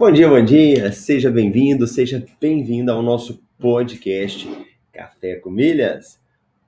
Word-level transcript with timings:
Bom 0.00 0.10
dia, 0.10 0.30
bom 0.30 0.42
dia, 0.42 0.90
seja 0.92 1.30
bem-vindo, 1.30 1.86
seja 1.86 2.26
bem-vinda 2.40 2.90
ao 2.90 3.02
nosso 3.02 3.44
podcast 3.58 4.48
Café 4.90 5.36
com 5.36 5.50
Milhas. 5.50 6.18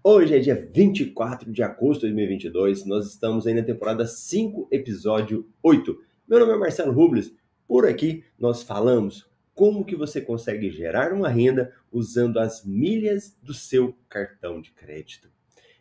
Hoje 0.05 0.37
é 0.37 0.39
dia 0.39 0.69
24 0.71 1.51
de 1.51 1.63
agosto 1.63 2.01
de 2.03 2.09
2022, 2.09 2.85
nós 2.85 3.07
estamos 3.07 3.47
aí 3.47 3.55
na 3.55 3.63
temporada 3.63 4.07
5, 4.07 4.69
episódio 4.71 5.49
8. 5.63 5.99
Meu 6.29 6.41
nome 6.41 6.53
é 6.53 6.57
Marcelo 6.59 6.93
Rubles, 6.93 7.35
por 7.67 7.89
aqui 7.89 8.23
nós 8.39 8.63
falamos 8.63 9.27
como 9.55 9.83
que 9.83 9.97
você 9.97 10.21
consegue 10.21 10.71
gerar 10.71 11.15
uma 11.15 11.31
renda 11.31 11.73
usando 11.91 12.39
as 12.39 12.63
milhas 12.67 13.35
do 13.43 13.55
seu 13.55 13.97
cartão 14.11 14.61
de 14.61 14.73
crédito. 14.73 15.31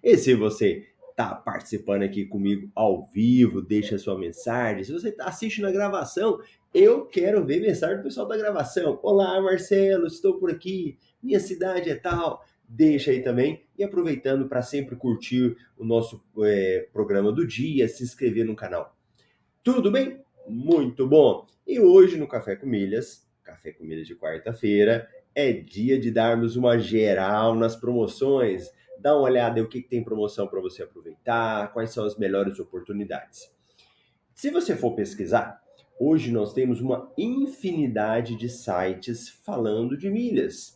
E 0.02 0.16
se 0.16 0.34
você 0.36 0.88
está 1.22 1.36
participando 1.36 2.02
aqui 2.02 2.26
comigo 2.26 2.72
ao 2.74 3.06
vivo, 3.06 3.62
deixa 3.62 3.98
sua 3.98 4.18
mensagem. 4.18 4.84
Se 4.84 4.92
você 4.92 5.10
está 5.10 5.26
assistindo 5.26 5.68
a 5.68 5.72
gravação, 5.72 6.40
eu 6.74 7.06
quero 7.06 7.46
ver 7.46 7.62
mensagem 7.62 7.98
do 7.98 8.04
pessoal 8.04 8.28
da 8.28 8.36
gravação. 8.36 9.00
Olá, 9.04 9.40
Marcelo, 9.40 10.08
estou 10.08 10.40
por 10.40 10.50
aqui. 10.50 10.98
Minha 11.22 11.40
cidade 11.40 11.90
é 11.92 11.96
tal. 11.96 12.44
Deixa 12.68 13.12
aí 13.12 13.22
também. 13.22 13.64
E 13.78 13.84
aproveitando 13.84 14.48
para 14.48 14.64
sempre 14.64 14.96
curtir 14.96 15.56
o 15.78 15.86
nosso 15.86 16.24
é, 16.40 16.88
programa 16.92 17.32
do 17.32 17.46
dia, 17.46 17.88
se 17.88 18.04
inscrever 18.04 18.46
no 18.46 18.56
canal. 18.56 18.96
Tudo 19.64 19.92
bem? 19.92 20.22
Muito 20.48 21.08
bom. 21.08 21.46
E 21.68 21.80
hoje 21.80 22.18
no 22.18 22.28
Café 22.28 22.56
com 22.56 22.66
Milhas, 22.66 23.28
Café 23.44 23.72
com 23.72 23.84
Milhas 23.84 24.08
de 24.08 24.16
quarta-feira, 24.16 25.08
é 25.36 25.54
dia 25.54 26.00
de 26.00 26.10
darmos 26.10 26.56
uma 26.56 26.80
geral 26.80 27.54
nas 27.54 27.76
promoções 27.76 28.72
dá 29.02 29.16
uma 29.16 29.24
olhada 29.24 29.60
em 29.60 29.64
o 29.64 29.68
que, 29.68 29.82
tem 29.82 30.04
promoção 30.04 30.48
para 30.48 30.62
você 30.62 30.84
aproveitar, 30.84 31.74
quais 31.74 31.92
são 31.92 32.06
as 32.06 32.18
melhores 32.18 32.60
oportunidades. 32.60 33.52
Se 34.34 34.50
você 34.50 34.76
for 34.76 34.96
pesquisar, 34.96 35.62
hoje 36.00 36.32
nós 36.32 36.54
temos 36.54 36.80
uma 36.82 37.12
infinidade 37.18 38.36
de 38.36 38.50
sites 38.50 39.30
falando 39.30 39.98
de 39.98 40.10
milhas, 40.10 40.76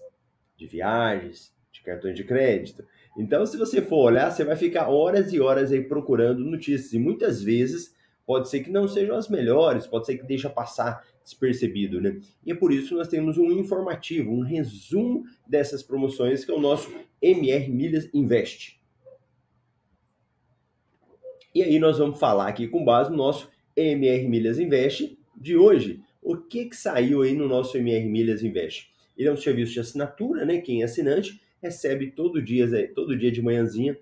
de 0.57 0.67
viagens, 0.67 1.53
de 1.71 1.81
cartões 1.81 2.15
de 2.15 2.23
crédito. 2.23 2.85
Então, 3.17 3.45
se 3.45 3.57
você 3.57 3.81
for 3.81 4.05
olhar, 4.05 4.31
você 4.31 4.43
vai 4.43 4.55
ficar 4.55 4.89
horas 4.89 5.31
e 5.31 5.39
horas 5.39 5.71
aí 5.71 5.83
procurando 5.83 6.39
notícias 6.39 6.93
e 6.93 6.99
muitas 6.99 7.41
vezes 7.41 7.93
pode 8.25 8.49
ser 8.49 8.61
que 8.61 8.71
não 8.71 8.87
sejam 8.87 9.15
as 9.15 9.29
melhores, 9.29 9.85
pode 9.85 10.05
ser 10.05 10.17
que 10.17 10.25
deixa 10.25 10.49
passar 10.49 11.05
despercebido, 11.25 11.99
né? 11.99 12.21
E 12.45 12.51
é 12.51 12.55
por 12.55 12.71
isso 12.71 12.89
que 12.89 12.93
nós 12.93 13.07
temos 13.07 13.37
um 13.37 13.51
informativo, 13.51 14.31
um 14.31 14.41
resumo 14.41 15.25
dessas 15.45 15.83
promoções 15.83 16.45
que 16.45 16.51
é 16.51 16.53
o 16.53 16.59
nosso 16.59 16.93
MR 17.21 17.69
Milhas 17.69 18.07
Invest. 18.13 18.79
E 21.53 21.63
aí 21.63 21.79
nós 21.79 21.97
vamos 21.97 22.19
falar 22.19 22.47
aqui 22.47 22.67
com 22.67 22.85
base 22.85 23.09
no 23.09 23.17
nosso 23.17 23.49
MR 23.75 24.27
Milhas 24.27 24.59
Invest 24.59 25.17
de 25.35 25.57
hoje. 25.57 26.01
O 26.21 26.37
que 26.37 26.65
que 26.65 26.75
saiu 26.75 27.23
aí 27.23 27.33
no 27.33 27.47
nosso 27.47 27.77
MR 27.77 28.07
Milhas 28.07 28.43
Invest? 28.43 28.93
Ele 29.17 29.27
é 29.27 29.31
um 29.31 29.37
serviço 29.37 29.73
de 29.73 29.79
assinatura, 29.79 30.45
né? 30.45 30.59
Quem 30.61 30.81
é 30.81 30.85
assinante 30.85 31.41
recebe 31.61 32.11
todo 32.11 32.41
dia, 32.41 32.93
todo 32.93 33.17
dia 33.17 33.31
de 33.31 33.41
manhãzinha 33.41 33.97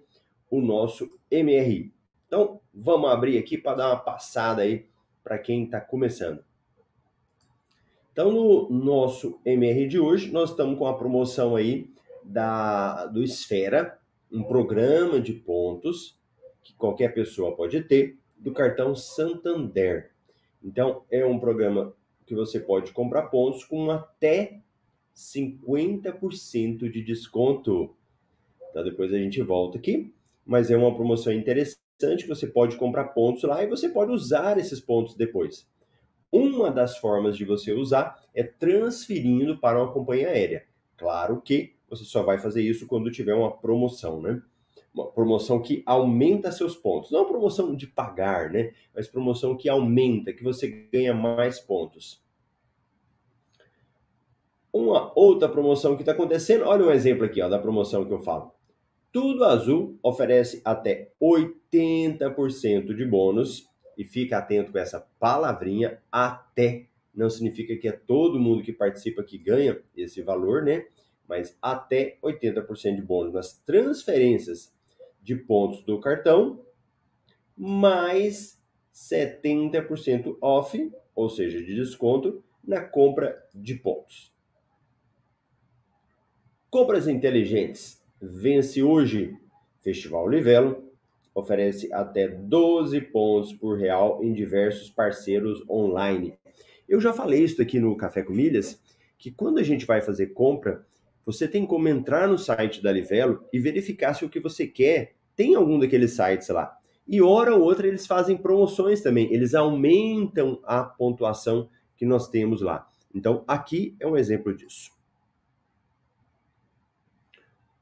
o 0.50 0.62
nosso 0.62 1.10
MRI. 1.32 1.94
Então, 2.28 2.60
vamos 2.74 3.10
abrir 3.10 3.38
aqui 3.38 3.58
para 3.58 3.78
dar 3.78 3.90
uma 3.90 4.00
passada 4.00 4.64
aí 4.64 4.88
para 5.24 5.38
quem 5.38 5.64
está 5.64 5.80
começando. 5.80 6.44
Então, 8.14 8.32
no 8.32 8.70
nosso 8.70 9.40
MR 9.44 9.88
de 9.88 10.00
hoje, 10.00 10.32
nós 10.32 10.52
estamos 10.52 10.78
com 10.78 10.86
a 10.86 10.96
promoção 10.96 11.56
aí 11.56 11.90
da, 12.24 13.08
do 13.08 13.24
Esfera, 13.24 13.98
um 14.32 14.44
programa 14.44 15.20
de 15.20 15.34
pontos 15.34 16.16
que 16.62 16.76
qualquer 16.76 17.12
pessoa 17.16 17.56
pode 17.56 17.82
ter, 17.82 18.20
do 18.38 18.54
cartão 18.54 18.94
Santander. 18.94 20.12
Então, 20.64 21.02
é 21.10 21.26
um 21.26 21.40
programa 21.40 21.96
que 22.28 22.36
você 22.36 22.60
pode 22.60 22.92
comprar 22.92 23.24
pontos 23.24 23.66
com 23.66 23.90
até 23.90 24.62
50% 25.16 26.92
de 26.92 27.04
desconto. 27.04 27.96
Então, 28.70 28.84
depois 28.84 29.12
a 29.12 29.18
gente 29.18 29.42
volta 29.42 29.80
aqui, 29.80 30.14
mas 30.46 30.70
é 30.70 30.78
uma 30.78 30.94
promoção 30.96 31.34
interessante 31.34 32.28
você 32.28 32.46
pode 32.46 32.76
comprar 32.76 33.06
pontos 33.06 33.42
lá 33.44 33.64
e 33.64 33.68
você 33.68 33.90
pode 33.90 34.12
usar 34.12 34.60
esses 34.60 34.80
pontos 34.80 35.16
depois. 35.16 35.68
Uma 36.34 36.72
das 36.72 36.98
formas 36.98 37.38
de 37.38 37.46
você 37.46 37.72
usar 37.74 38.20
é 38.34 38.42
transferindo 38.42 39.60
para 39.60 39.80
uma 39.80 39.94
companhia 39.94 40.30
aérea. 40.30 40.66
Claro 40.98 41.40
que 41.40 41.76
você 41.88 42.04
só 42.04 42.24
vai 42.24 42.40
fazer 42.40 42.64
isso 42.64 42.88
quando 42.88 43.12
tiver 43.12 43.36
uma 43.36 43.56
promoção, 43.56 44.20
né? 44.20 44.42
Uma 44.92 45.12
promoção 45.12 45.62
que 45.62 45.84
aumenta 45.86 46.52
seus 46.52 46.76
pontos. 46.76 47.12
Não 47.12 47.28
promoção 47.28 47.76
de 47.76 47.86
pagar, 47.86 48.50
né? 48.50 48.74
Mas 48.96 49.08
promoção 49.08 49.56
que 49.56 49.70
aumenta, 49.70 50.34
que 50.34 50.44
você 50.44 50.88
ganha 50.92 51.14
mais 51.14 51.60
pontos. 51.60 52.20
Uma 54.74 55.14
outra 55.16 55.48
promoção 55.48 55.96
que 55.96 56.02
está 56.02 56.14
acontecendo, 56.14 56.66
olha 56.66 56.88
um 56.88 56.92
exemplo 56.92 57.26
aqui 57.26 57.44
ó, 57.44 57.48
da 57.48 57.60
promoção 57.60 58.06
que 58.06 58.12
eu 58.12 58.24
falo. 58.24 58.52
Tudo 59.12 59.44
Azul 59.44 60.00
oferece 60.02 60.64
até 60.66 61.12
80% 61.22 62.96
de 62.96 63.06
bônus 63.06 63.72
e 63.98 64.04
fica 64.04 64.38
atento 64.38 64.72
com 64.72 64.78
essa 64.78 65.00
palavrinha 65.20 66.02
até. 66.12 66.88
Não 67.14 67.30
significa 67.30 67.76
que 67.78 67.88
é 67.88 67.92
todo 67.92 68.40
mundo 68.40 68.64
que 68.64 68.74
participa 68.74 69.24
que 69.24 69.38
ganha 69.38 69.80
esse 69.96 70.22
valor, 70.22 70.64
né? 70.64 70.86
Mas 71.28 71.58
até 71.62 72.18
80% 72.22 72.96
de 72.96 73.02
bônus 73.02 73.34
nas 73.34 73.54
transferências 73.60 74.74
de 75.22 75.36
pontos 75.36 75.84
do 75.84 76.00
cartão, 76.00 76.66
mais 77.56 78.62
70% 78.94 80.38
off, 80.42 80.92
ou 81.16 81.30
seja, 81.30 81.64
de 81.64 81.76
desconto, 81.76 82.44
na 82.64 82.82
compra 82.82 83.42
de 83.54 83.76
pontos. 83.76 84.34
Compras 86.70 87.08
inteligentes 87.08 88.04
vence 88.20 88.82
hoje. 88.82 89.38
Festival 89.82 90.30
Livelo 90.30 90.83
oferece 91.34 91.92
até 91.94 92.28
12 92.28 93.00
pontos 93.02 93.54
por 93.54 93.78
real 93.78 94.24
em 94.24 94.34
diversos 94.34 94.90
parceiros 94.90 95.68
online. 95.70 96.38
Eu 96.88 97.02
já 97.02 97.12
falei 97.12 97.44
isso 97.44 97.62
aqui 97.62 97.80
no 97.80 97.96
Café 97.96 98.22
com 98.22 98.34
Milhas, 98.34 98.82
que 99.18 99.32
quando 99.32 99.58
a 99.58 99.64
gente 99.64 99.86
vai 99.86 100.02
fazer 100.02 100.28
compra, 100.28 100.86
você 101.26 101.48
tem 101.48 101.66
como 101.66 101.88
entrar 101.88 102.28
no 102.28 102.38
site 102.38 102.84
da 102.84 102.92
Livelo 102.92 103.46
e 103.52 103.60
verificar 103.60 104.14
se 104.14 104.26
o 104.26 104.30
que 104.30 104.40
você 104.40 104.68
quer 104.68 105.16
tem 105.36 105.56
algum 105.56 105.80
daqueles 105.80 106.12
sites 106.12 106.50
lá. 106.50 106.78
E 107.08 107.22
hora 107.22 107.56
ou 107.56 107.62
outra 107.62 107.88
eles 107.88 108.06
fazem 108.06 108.38
promoções 108.38 109.02
também, 109.02 109.34
eles 109.34 109.54
aumentam 109.54 110.62
a 110.64 110.84
pontuação 110.84 111.70
que 111.96 112.06
nós 112.06 112.30
temos 112.30 112.62
lá. 112.62 112.88
Então, 113.14 113.44
aqui 113.48 113.96
é 114.00 114.08
um 114.08 114.18
exemplo 114.18 114.56
disso. 114.56 114.92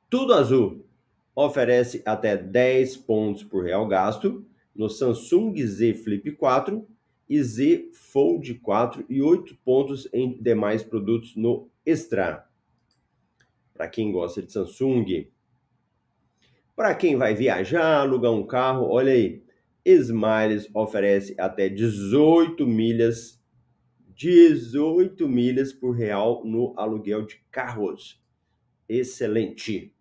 Tudo 0.09 0.34
Azul 0.34 0.85
oferece 1.46 2.02
até 2.06 2.38
10 2.38 2.97
pontos 2.97 3.44
por 3.44 3.63
real 3.63 3.88
gasto 3.88 4.46
no 4.75 4.90
Samsung 4.90 5.56
Z 5.66 5.94
Flip 5.96 6.31
4 6.31 6.88
e 7.29 7.41
Z 7.44 7.90
Fold 7.94 8.56
4 8.56 9.06
e 9.09 9.22
8 9.22 9.56
pontos 9.63 10.07
em 10.13 10.38
demais 10.41 10.84
produtos 10.84 11.35
no 11.35 11.69
Extra. 11.85 12.47
Para 13.74 13.88
quem 13.88 14.12
gosta 14.12 14.41
de 14.41 14.52
Samsung. 14.52 15.28
Para 16.75 16.96
quem 16.96 17.16
vai 17.16 17.35
viajar, 17.35 18.02
alugar 18.02 18.31
um 18.31 18.46
carro, 18.46 18.88
olha 18.90 19.12
aí. 19.12 19.44
Smiles 19.84 20.69
oferece 20.73 21.34
até 21.38 21.68
18 21.68 22.68
milhas 22.68 23.41
18 24.22 25.28
milhas 25.28 25.73
por 25.73 25.94
real 25.96 26.46
no 26.46 26.75
aluguel 26.78 27.25
de 27.25 27.44
carros. 27.50 28.23
Excelente. 28.88 29.96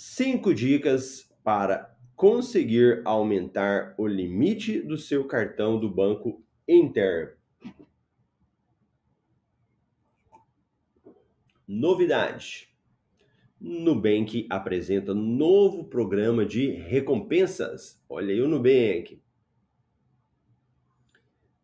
Cinco 0.00 0.54
dicas 0.54 1.28
para 1.42 1.92
conseguir 2.14 3.02
aumentar 3.04 3.96
o 3.98 4.06
limite 4.06 4.80
do 4.80 4.96
seu 4.96 5.26
cartão 5.26 5.76
do 5.76 5.90
Banco 5.90 6.40
Inter. 6.68 7.36
Novidade. 11.66 12.72
Nubank 13.60 14.46
apresenta 14.48 15.12
novo 15.12 15.82
programa 15.82 16.46
de 16.46 16.70
recompensas. 16.70 18.00
Olha 18.08 18.32
aí 18.32 18.40
o 18.40 18.46
Nubank. 18.46 19.20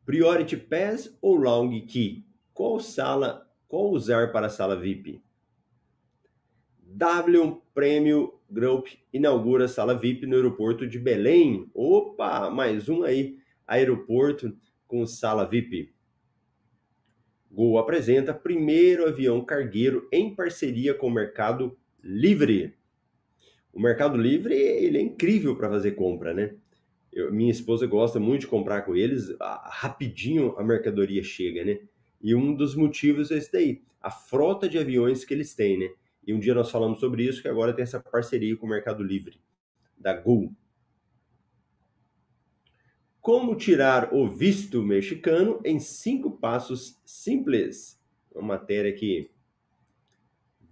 Priority 0.04 0.56
Pass 0.56 1.16
ou 1.22 1.36
Long 1.36 1.70
Key? 1.86 2.26
Qual 2.52 2.80
sala, 2.80 3.48
qual 3.68 3.92
usar 3.92 4.32
para 4.32 4.48
a 4.48 4.50
sala 4.50 4.74
VIP? 4.74 5.22
W 6.96 7.60
Prêmio 7.74 8.34
Group 8.48 8.86
inaugura 9.12 9.66
sala 9.66 9.98
VIP 9.98 10.26
no 10.26 10.36
aeroporto 10.36 10.86
de 10.86 10.96
Belém. 10.96 11.68
Opa, 11.74 12.48
mais 12.50 12.88
um 12.88 13.02
aí, 13.02 13.36
aeroporto 13.66 14.56
com 14.86 15.04
sala 15.04 15.44
VIP. 15.44 15.92
Gol 17.50 17.78
apresenta 17.78 18.32
primeiro 18.32 19.08
avião 19.08 19.44
cargueiro 19.44 20.08
em 20.12 20.32
parceria 20.32 20.94
com 20.94 21.08
o 21.08 21.10
Mercado 21.10 21.76
Livre. 22.00 22.76
O 23.72 23.80
Mercado 23.80 24.16
Livre 24.16 24.54
ele 24.54 24.98
é 24.98 25.02
incrível 25.02 25.56
para 25.56 25.68
fazer 25.68 25.96
compra, 25.96 26.32
né? 26.32 26.54
Eu, 27.12 27.32
minha 27.32 27.50
esposa 27.50 27.88
gosta 27.88 28.20
muito 28.20 28.42
de 28.42 28.46
comprar 28.46 28.82
com 28.82 28.94
eles, 28.94 29.34
rapidinho 29.40 30.56
a 30.56 30.62
mercadoria 30.62 31.24
chega, 31.24 31.64
né? 31.64 31.80
E 32.22 32.36
um 32.36 32.54
dos 32.54 32.76
motivos 32.76 33.32
é 33.32 33.38
esse 33.38 33.50
daí, 33.50 33.82
a 34.00 34.12
frota 34.12 34.68
de 34.68 34.78
aviões 34.78 35.24
que 35.24 35.34
eles 35.34 35.56
têm, 35.56 35.76
né? 35.76 35.90
E 36.26 36.32
um 36.32 36.38
dia 36.38 36.54
nós 36.54 36.70
falamos 36.70 37.00
sobre 37.00 37.24
isso, 37.24 37.42
que 37.42 37.48
agora 37.48 37.72
tem 37.72 37.82
essa 37.82 38.00
parceria 38.00 38.56
com 38.56 38.66
o 38.66 38.68
Mercado 38.68 39.02
Livre, 39.02 39.40
da 39.98 40.14
Gol. 40.14 40.52
Como 43.20 43.56
tirar 43.56 44.12
o 44.12 44.28
visto 44.28 44.82
mexicano 44.82 45.60
em 45.64 45.78
cinco 45.78 46.30
passos 46.30 47.00
simples. 47.04 48.00
Uma 48.34 48.42
matéria 48.42 48.90
aqui. 48.90 49.30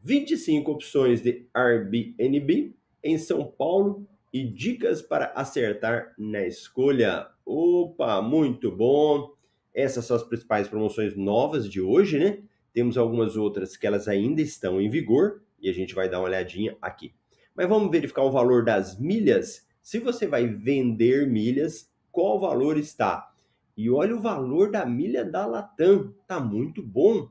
25 0.03 0.71
opções 0.71 1.23
de 1.23 1.47
Airbnb 1.55 2.75
em 3.03 3.19
São 3.19 3.47
Paulo 3.47 4.07
e 4.33 4.45
dicas 4.45 5.01
para 5.01 5.27
acertar 5.35 6.15
na 6.19 6.47
escolha. 6.47 7.29
Opa, 7.45 8.21
muito 8.21 8.71
bom! 8.71 9.35
Essas 9.75 10.05
são 10.05 10.17
as 10.17 10.23
principais 10.23 10.69
promoções 10.69 11.17
novas 11.17 11.69
de 11.69 11.81
hoje, 11.81 12.19
né? 12.19 12.43
Temos 12.73 12.97
algumas 12.97 13.37
outras 13.37 13.77
que 13.77 13.87
elas 13.87 14.09
ainda 14.09 14.41
estão 14.41 14.81
em 14.81 14.89
vigor 14.89 15.43
e 15.61 15.69
a 15.69 15.73
gente 15.73 15.95
vai 15.95 16.09
dar 16.09 16.19
uma 16.19 16.27
olhadinha 16.27 16.77
aqui. 16.81 17.15
Mas 17.55 17.69
vamos 17.69 17.91
verificar 17.91 18.23
o 18.23 18.31
valor 18.31 18.65
das 18.65 18.99
milhas. 18.99 19.67
Se 19.83 19.99
você 19.99 20.27
vai 20.27 20.47
vender 20.47 21.27
milhas, 21.27 21.91
qual 22.11 22.41
valor 22.41 22.79
está? 22.79 23.31
E 23.77 23.91
olha 23.91 24.17
o 24.17 24.21
valor 24.21 24.71
da 24.71 24.87
milha 24.87 25.25
da 25.25 25.47
Latam, 25.47 26.15
tá 26.27 26.41
muito 26.41 26.83
bom. 26.83 27.29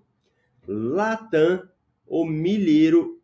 Latam, 0.67 1.67
o 2.07 2.25
milheiro 2.25 3.21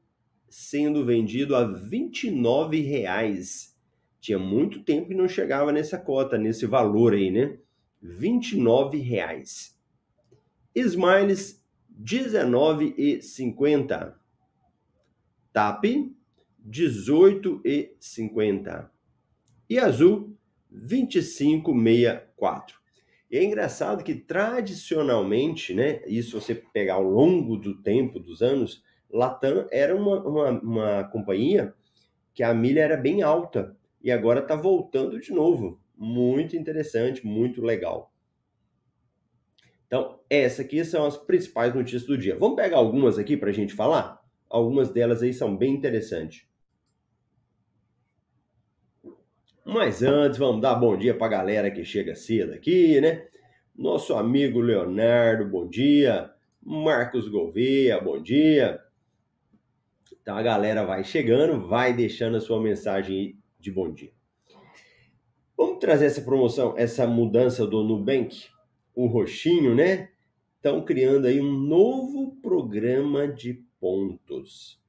sendo 0.49 1.05
vendido 1.05 1.55
a 1.55 1.65
R$ 1.65 1.73
29,00. 1.89 3.75
Tinha 4.19 4.39
muito 4.39 4.83
tempo 4.83 5.07
que 5.09 5.15
não 5.15 5.27
chegava 5.27 5.71
nessa 5.71 5.97
cota, 5.97 6.37
nesse 6.37 6.65
valor 6.65 7.13
aí, 7.13 7.29
né? 7.29 7.57
R$ 8.01 8.17
29,00. 8.19 9.75
Smiles, 10.75 11.63
R$ 11.97 12.03
19,50. 12.03 14.13
TAP, 15.51 15.85
R$ 15.85 16.13
18,50. 16.69 18.89
E 19.69 19.79
Azul, 19.79 20.37
R$ 20.71 20.87
25,64. 20.87 22.77
E 23.29 23.37
é 23.37 23.43
engraçado 23.43 24.03
que 24.03 24.15
tradicionalmente, 24.15 25.73
né, 25.73 26.01
isso 26.07 26.39
você 26.39 26.55
pegar 26.55 26.95
ao 26.95 27.03
longo 27.03 27.57
do 27.57 27.81
tempo, 27.81 28.19
dos 28.19 28.41
anos, 28.41 28.81
Latam 29.09 29.67
era 29.71 29.95
uma, 29.95 30.21
uma, 30.21 30.49
uma 30.61 31.03
companhia 31.05 31.73
que 32.33 32.43
a 32.43 32.53
milha 32.53 32.81
era 32.81 32.95
bem 32.95 33.21
alta 33.21 33.75
e 34.01 34.11
agora 34.11 34.41
está 34.41 34.55
voltando 34.55 35.19
de 35.19 35.33
novo. 35.33 35.81
Muito 35.97 36.55
interessante, 36.55 37.25
muito 37.25 37.61
legal. 37.61 38.13
Então, 39.87 40.19
essas 40.29 40.65
aqui 40.65 40.83
são 40.83 41.05
as 41.05 41.17
principais 41.17 41.73
notícias 41.73 42.05
do 42.05 42.17
dia. 42.17 42.37
Vamos 42.37 42.57
pegar 42.57 42.77
algumas 42.77 43.17
aqui 43.17 43.37
para 43.37 43.49
a 43.49 43.53
gente 43.53 43.73
falar? 43.73 44.21
Algumas 44.49 44.91
delas 44.91 45.23
aí 45.23 45.33
são 45.33 45.55
bem 45.55 45.73
interessantes. 45.73 46.45
Mas 49.65 50.01
antes, 50.01 50.37
vamos 50.37 50.61
dar 50.61 50.75
bom 50.75 50.97
dia 50.97 51.13
para 51.13 51.27
a 51.27 51.29
galera 51.29 51.71
que 51.71 51.83
chega 51.83 52.15
cedo 52.15 52.53
aqui, 52.53 53.01
né? 53.01 53.27
Nosso 53.75 54.13
amigo 54.15 54.59
Leonardo, 54.59 55.45
bom 55.45 55.67
dia. 55.67 56.31
Marcos 56.61 57.27
Gouveia, 57.29 57.99
bom 58.01 58.21
dia. 58.21 58.81
Então 60.21 60.37
a 60.37 60.41
galera 60.41 60.85
vai 60.85 61.03
chegando, 61.03 61.67
vai 61.67 61.93
deixando 61.93 62.37
a 62.37 62.41
sua 62.41 62.61
mensagem 62.61 63.37
de 63.59 63.71
bom 63.71 63.93
dia. 63.93 64.11
Vamos 65.57 65.79
trazer 65.79 66.05
essa 66.05 66.21
promoção, 66.21 66.73
essa 66.77 67.07
mudança 67.07 67.65
do 67.65 67.83
Nubank, 67.83 68.47
o 68.97 69.05
roxinho, 69.05 69.75
né? 69.75 70.09
Estão 70.55 70.83
criando 70.83 71.27
aí 71.27 71.39
um 71.39 71.53
novo 71.53 72.35
programa 72.41 73.27
de 73.27 73.63
pontos. 73.79 74.81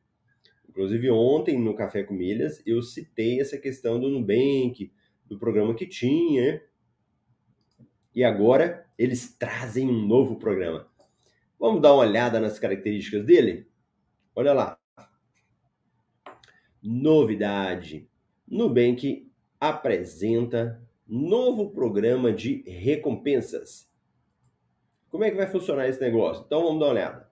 Inclusive 0.67 1.11
ontem 1.11 1.59
no 1.59 1.75
Café 1.75 2.03
com 2.03 2.15
Milhas 2.15 2.63
eu 2.67 2.81
citei 2.81 3.39
essa 3.39 3.59
questão 3.59 4.01
do 4.01 4.09
Nubank, 4.09 4.91
do 5.27 5.39
programa 5.39 5.75
que 5.75 5.87
tinha, 5.87 6.63
e 8.15 8.25
agora 8.25 8.87
eles 8.99 9.37
trazem 9.37 9.87
um 9.87 10.07
novo 10.07 10.37
programa. 10.37 10.89
Vamos 11.61 11.83
dar 11.83 11.93
uma 11.93 12.05
olhada 12.05 12.41
nas 12.41 12.59
características 12.59 13.27
dele? 13.27 13.69
Olha 14.35 14.55
lá. 14.55 14.79
Novidade: 16.83 18.09
Nubank 18.49 19.31
apresenta 19.61 20.83
novo 21.07 21.71
programa 21.73 22.33
de 22.33 22.63
recompensas. 22.63 23.88
Como 25.11 25.25
é 25.25 25.31
que 25.31 25.37
vai 25.37 25.47
funcionar 25.47 25.89
esse 25.89 26.01
negócio? 26.01 26.45
Então 26.47 26.63
vamos 26.63 26.81
dar 26.81 26.87
uma 26.87 26.93
olhada. 26.93 27.29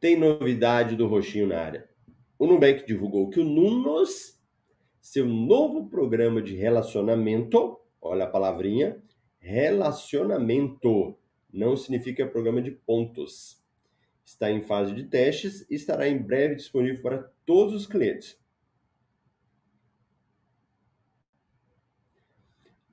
Tem 0.00 0.16
novidade 0.16 0.96
do 0.96 1.06
roxinho 1.06 1.46
na 1.46 1.60
área. 1.60 1.88
O 2.38 2.46
Nubank 2.46 2.84
divulgou 2.86 3.30
que 3.30 3.40
o 3.40 3.44
Nunos, 3.44 4.40
seu 5.00 5.26
novo 5.26 5.88
programa 5.88 6.42
de 6.42 6.56
relacionamento, 6.56 7.78
olha 8.00 8.24
a 8.24 8.30
palavrinha, 8.30 9.00
relacionamento, 9.38 11.16
não 11.52 11.76
significa 11.76 12.26
programa 12.26 12.60
de 12.60 12.72
pontos 12.72 13.62
está 14.24 14.50
em 14.50 14.62
fase 14.62 14.94
de 14.94 15.04
testes 15.04 15.66
e 15.70 15.74
estará 15.74 16.08
em 16.08 16.18
breve 16.18 16.56
disponível 16.56 17.02
para 17.02 17.30
todos 17.44 17.74
os 17.74 17.86
clientes. 17.86 18.40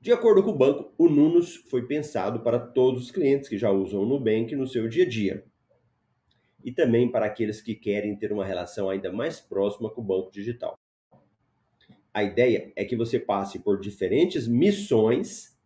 De 0.01 0.11
acordo 0.11 0.43
com 0.43 0.51
o 0.51 0.57
banco, 0.57 0.93
o 0.97 1.09
Nunus 1.09 1.55
foi 1.55 1.85
pensado 1.85 2.39
para 2.39 2.59
todos 2.59 3.03
os 3.03 3.11
clientes 3.11 3.49
que 3.49 3.57
já 3.57 3.69
usam 3.69 4.01
o 4.01 4.05
Nubank 4.05 4.55
no 4.55 4.67
seu 4.67 4.87
dia 4.87 5.03
a 5.03 5.09
dia. 5.09 5.45
E 6.63 6.71
também 6.71 7.11
para 7.11 7.25
aqueles 7.25 7.61
que 7.61 7.75
querem 7.75 8.15
ter 8.15 8.31
uma 8.31 8.45
relação 8.45 8.89
ainda 8.89 9.11
mais 9.11 9.39
próxima 9.39 9.89
com 9.89 10.01
o 10.01 10.03
banco 10.03 10.31
digital. 10.31 10.77
A 12.13 12.23
ideia 12.23 12.71
é 12.75 12.85
que 12.85 12.95
você 12.95 13.19
passe 13.19 13.59
por 13.59 13.79
diferentes 13.79 14.47
missões. 14.47 15.57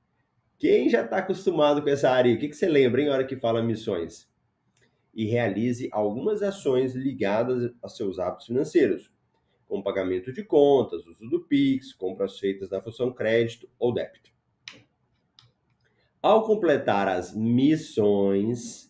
Quem 0.57 0.89
já 0.89 1.03
está 1.03 1.17
acostumado 1.17 1.81
com 1.81 1.89
essa 1.89 2.09
área? 2.09 2.33
O 2.33 2.37
que, 2.37 2.49
que 2.49 2.55
você 2.55 2.67
lembra 2.67 3.01
em 3.01 3.09
hora 3.09 3.25
que 3.25 3.37
fala 3.37 3.61
missões? 3.61 4.31
e 5.13 5.25
realize 5.25 5.87
algumas 5.91 6.41
ações 6.41 6.95
ligadas 6.95 7.71
a 7.83 7.87
seus 7.87 8.17
hábitos 8.17 8.47
financeiros, 8.47 9.11
como 9.67 9.83
pagamento 9.83 10.33
de 10.33 10.43
contas, 10.43 11.05
uso 11.05 11.29
do 11.29 11.41
Pix, 11.45 11.93
compras 11.93 12.39
feitas 12.39 12.69
na 12.69 12.81
função 12.81 13.13
crédito 13.13 13.69
ou 13.77 13.93
débito. 13.93 14.22
Ao 16.23 16.45
completar 16.45 17.09
as 17.09 17.35
missões, 17.35 18.89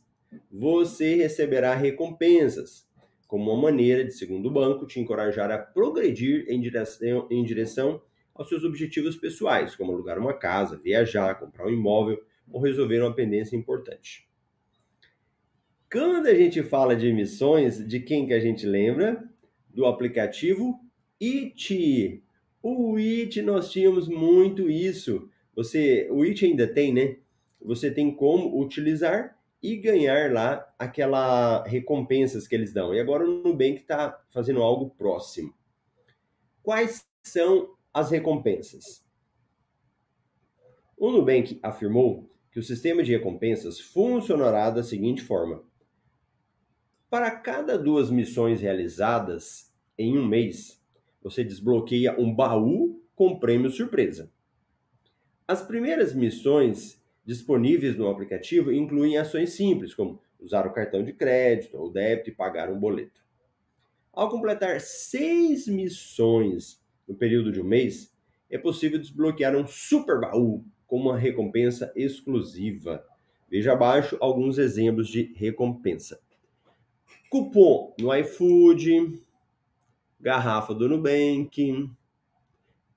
você 0.51 1.15
receberá 1.15 1.73
recompensas, 1.73 2.87
como 3.25 3.51
uma 3.51 3.59
maneira 3.59 4.05
de, 4.05 4.13
segundo 4.13 4.49
o 4.49 4.51
banco, 4.51 4.85
te 4.85 4.99
encorajar 4.99 5.49
a 5.49 5.57
progredir 5.57 6.45
em 6.47 6.61
direção, 6.61 7.27
em 7.31 7.43
direção 7.43 7.99
aos 8.35 8.47
seus 8.47 8.63
objetivos 8.63 9.15
pessoais, 9.15 9.75
como 9.75 9.91
alugar 9.91 10.19
uma 10.19 10.35
casa, 10.35 10.77
viajar, 10.77 11.39
comprar 11.39 11.65
um 11.65 11.71
imóvel 11.71 12.23
ou 12.51 12.61
resolver 12.61 12.99
uma 12.99 13.15
pendência 13.15 13.55
importante. 13.55 14.29
Quando 15.91 16.27
a 16.27 16.35
gente 16.35 16.61
fala 16.61 16.95
de 16.95 17.07
emissões, 17.07 17.83
de 17.87 17.99
quem 17.99 18.27
que 18.27 18.33
a 18.35 18.39
gente 18.39 18.67
lembra? 18.67 19.27
Do 19.69 19.87
aplicativo 19.87 20.79
IT. 21.19 22.21
O 22.61 22.99
IT 22.99 23.41
nós 23.41 23.71
tínhamos 23.71 24.07
muito 24.07 24.69
isso. 24.69 25.27
Você, 25.55 26.07
o 26.11 26.23
IT 26.23 26.45
ainda 26.45 26.67
tem, 26.67 26.93
né? 26.93 27.22
Você 27.63 27.89
tem 27.89 28.13
como 28.13 28.60
utilizar 28.62 29.38
e 29.62 29.77
ganhar 29.77 30.32
lá 30.32 30.67
aquela 30.77 31.63
recompensas 31.63 32.48
que 32.48 32.53
eles 32.53 32.74
dão. 32.74 32.93
E 32.93 33.00
agora 33.00 33.24
o 33.24 33.43
Nubank 33.43 33.77
está 33.77 34.22
fazendo 34.29 34.62
algo 34.62 34.89
próximo. 34.89 35.53
Quais 36.62 37.05
são 37.24 37.75
as 37.93 38.12
recompensas? 38.12 39.05
O 40.98 41.12
Nubank 41.12 41.60
afirmou 41.63 42.29
que 42.51 42.60
o 42.60 42.63
sistema 42.63 43.01
de 43.01 43.12
recompensas 43.12 43.79
funcionará 43.79 44.70
da 44.70 44.84
seguinte 44.84 45.22
forma: 45.22 45.63
para 47.10 47.32
cada 47.32 47.77
duas 47.77 48.10
missões 48.10 48.60
realizadas 48.62 49.72
em 49.98 50.17
um 50.17 50.25
mês, 50.25 50.82
você 51.22 51.43
desbloqueia 51.43 52.20
um 52.20 52.34
baú 52.34 53.01
com 53.15 53.39
prêmio 53.39 53.70
surpresa. 53.70 54.32
As 55.48 55.62
primeiras 55.62 56.13
missões 56.13 57.02
disponíveis 57.25 57.95
no 57.95 58.09
aplicativo 58.09 58.71
incluem 58.71 59.17
ações 59.17 59.53
simples, 59.53 59.93
como 59.93 60.19
usar 60.39 60.67
o 60.67 60.73
cartão 60.73 61.03
de 61.03 61.13
crédito 61.13 61.77
ou 61.77 61.91
débito 61.91 62.29
e 62.29 62.35
pagar 62.35 62.71
um 62.71 62.79
boleto. 62.79 63.21
Ao 64.11 64.29
completar 64.29 64.79
seis 64.81 65.67
missões 65.67 66.81
no 67.07 67.15
período 67.15 67.51
de 67.51 67.61
um 67.61 67.65
mês, 67.65 68.13
é 68.49 68.57
possível 68.57 68.99
desbloquear 68.99 69.55
um 69.55 69.65
super 69.65 70.19
baú 70.19 70.63
com 70.85 70.97
uma 70.97 71.17
recompensa 71.17 71.91
exclusiva. 71.95 73.03
Veja 73.49 73.73
abaixo 73.73 74.17
alguns 74.19 74.57
exemplos 74.57 75.07
de 75.07 75.33
recompensa. 75.35 76.19
Cupom 77.29 77.95
no 77.99 78.15
iFood, 78.15 79.19
garrafa 80.19 80.73
do 80.73 80.87
Nubank, 80.87 81.89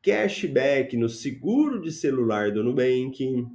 cashback 0.03 0.97
no 0.97 1.09
seguro 1.09 1.81
de 1.81 1.91
celular 1.91 2.53
do 2.53 2.63
Nubank, 2.63 3.47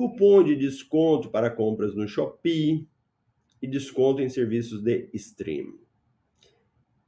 cupom 0.00 0.42
de 0.42 0.56
desconto 0.56 1.28
para 1.28 1.50
compras 1.50 1.94
no 1.94 2.08
Shopee 2.08 2.88
e 3.60 3.66
desconto 3.66 4.22
em 4.22 4.30
serviços 4.30 4.82
de 4.82 5.10
stream. 5.12 5.78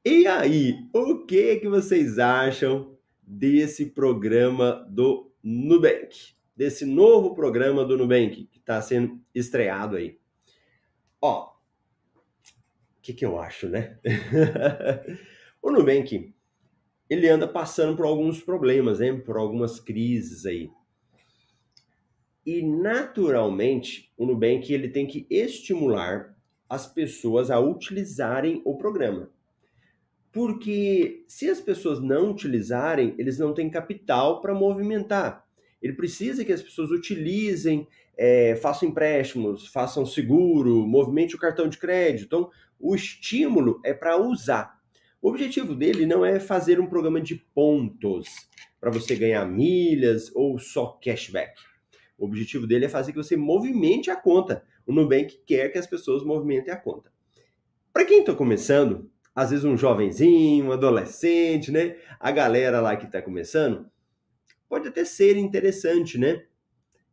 E 0.04 0.26
aí, 0.26 0.76
o 0.92 1.24
que 1.24 1.56
que 1.56 1.68
vocês 1.68 2.18
acham 2.18 2.94
desse 3.22 3.86
programa 3.86 4.86
do 4.90 5.32
Nubank? 5.42 6.34
Desse 6.54 6.84
novo 6.84 7.34
programa 7.34 7.82
do 7.82 7.96
Nubank 7.96 8.44
que 8.44 8.58
está 8.58 8.82
sendo 8.82 9.18
estreado 9.34 9.96
aí? 9.96 10.18
Ó, 11.18 11.46
o 11.46 13.00
que 13.00 13.14
que 13.14 13.24
eu 13.24 13.40
acho, 13.40 13.70
né? 13.70 13.98
o 15.62 15.70
Nubank, 15.70 16.34
ele 17.08 17.26
anda 17.26 17.48
passando 17.48 17.96
por 17.96 18.04
alguns 18.04 18.42
problemas, 18.42 18.98
né? 18.98 19.14
Por 19.14 19.38
algumas 19.38 19.80
crises 19.80 20.44
aí. 20.44 20.70
E 22.44 22.62
naturalmente, 22.62 24.12
o 24.16 24.26
Nubank 24.26 24.72
ele 24.72 24.88
tem 24.88 25.06
que 25.06 25.26
estimular 25.30 26.36
as 26.68 26.86
pessoas 26.86 27.50
a 27.50 27.60
utilizarem 27.60 28.60
o 28.64 28.76
programa. 28.76 29.30
Porque 30.32 31.24
se 31.28 31.48
as 31.50 31.60
pessoas 31.60 32.00
não 32.00 32.30
utilizarem, 32.30 33.14
eles 33.18 33.38
não 33.38 33.52
têm 33.52 33.68
capital 33.70 34.40
para 34.40 34.54
movimentar. 34.54 35.46
Ele 35.80 35.92
precisa 35.92 36.44
que 36.44 36.52
as 36.52 36.62
pessoas 36.62 36.90
utilizem, 36.90 37.86
é, 38.16 38.56
façam 38.56 38.88
empréstimos, 38.88 39.66
façam 39.68 40.06
seguro, 40.06 40.86
movimente 40.86 41.36
o 41.36 41.38
cartão 41.38 41.68
de 41.68 41.76
crédito. 41.76 42.24
Então, 42.24 42.50
o 42.80 42.94
estímulo 42.94 43.80
é 43.84 43.92
para 43.92 44.16
usar. 44.16 44.80
O 45.20 45.28
objetivo 45.28 45.74
dele 45.74 46.06
não 46.06 46.24
é 46.24 46.40
fazer 46.40 46.80
um 46.80 46.86
programa 46.86 47.20
de 47.20 47.36
pontos 47.54 48.28
para 48.80 48.90
você 48.90 49.14
ganhar 49.14 49.44
milhas 49.44 50.34
ou 50.34 50.58
só 50.58 50.98
cashback. 51.02 51.52
O 52.22 52.26
objetivo 52.26 52.68
dele 52.68 52.84
é 52.84 52.88
fazer 52.88 53.10
que 53.10 53.18
você 53.18 53.36
movimente 53.36 54.08
a 54.08 54.14
conta. 54.14 54.62
O 54.86 54.92
Nubank 54.92 55.42
quer 55.44 55.70
que 55.70 55.78
as 55.78 55.88
pessoas 55.88 56.22
movimentem 56.22 56.72
a 56.72 56.76
conta. 56.76 57.10
Para 57.92 58.04
quem 58.04 58.20
está 58.20 58.32
começando, 58.32 59.10
às 59.34 59.50
vezes 59.50 59.64
um 59.64 59.76
jovenzinho, 59.76 60.66
um 60.66 60.72
adolescente, 60.72 61.72
né? 61.72 61.96
A 62.20 62.30
galera 62.30 62.80
lá 62.80 62.94
que 62.94 63.06
está 63.06 63.20
começando, 63.20 63.90
pode 64.68 64.86
até 64.86 65.04
ser 65.04 65.36
interessante, 65.36 66.16
né? 66.16 66.44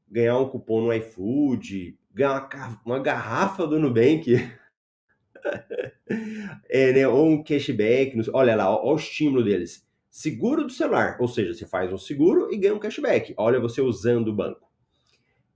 Ganhar 0.08 0.38
um 0.38 0.48
cupom 0.48 0.80
no 0.80 0.94
iFood, 0.94 1.98
ganhar 2.14 2.48
uma, 2.54 2.82
uma 2.86 3.00
garrafa 3.00 3.66
do 3.66 3.80
Nubank. 3.80 4.36
é, 6.70 6.94
né? 6.94 7.08
Ou 7.08 7.30
um 7.30 7.44
cashback. 7.44 8.16
Olha 8.32 8.56
lá, 8.56 8.80
olha 8.80 8.94
o 8.94 8.96
estímulo 8.96 9.44
deles. 9.44 9.84
Seguro 10.12 10.66
do 10.66 10.72
celular, 10.72 11.18
ou 11.20 11.28
seja, 11.28 11.56
você 11.56 11.66
faz 11.66 11.92
um 11.92 11.98
seguro 11.98 12.54
e 12.54 12.58
ganha 12.58 12.76
um 12.76 12.80
cashback. 12.80 13.34
Olha 13.36 13.60
você 13.60 13.82
usando 13.82 14.28
o 14.28 14.36
banco. 14.36 14.69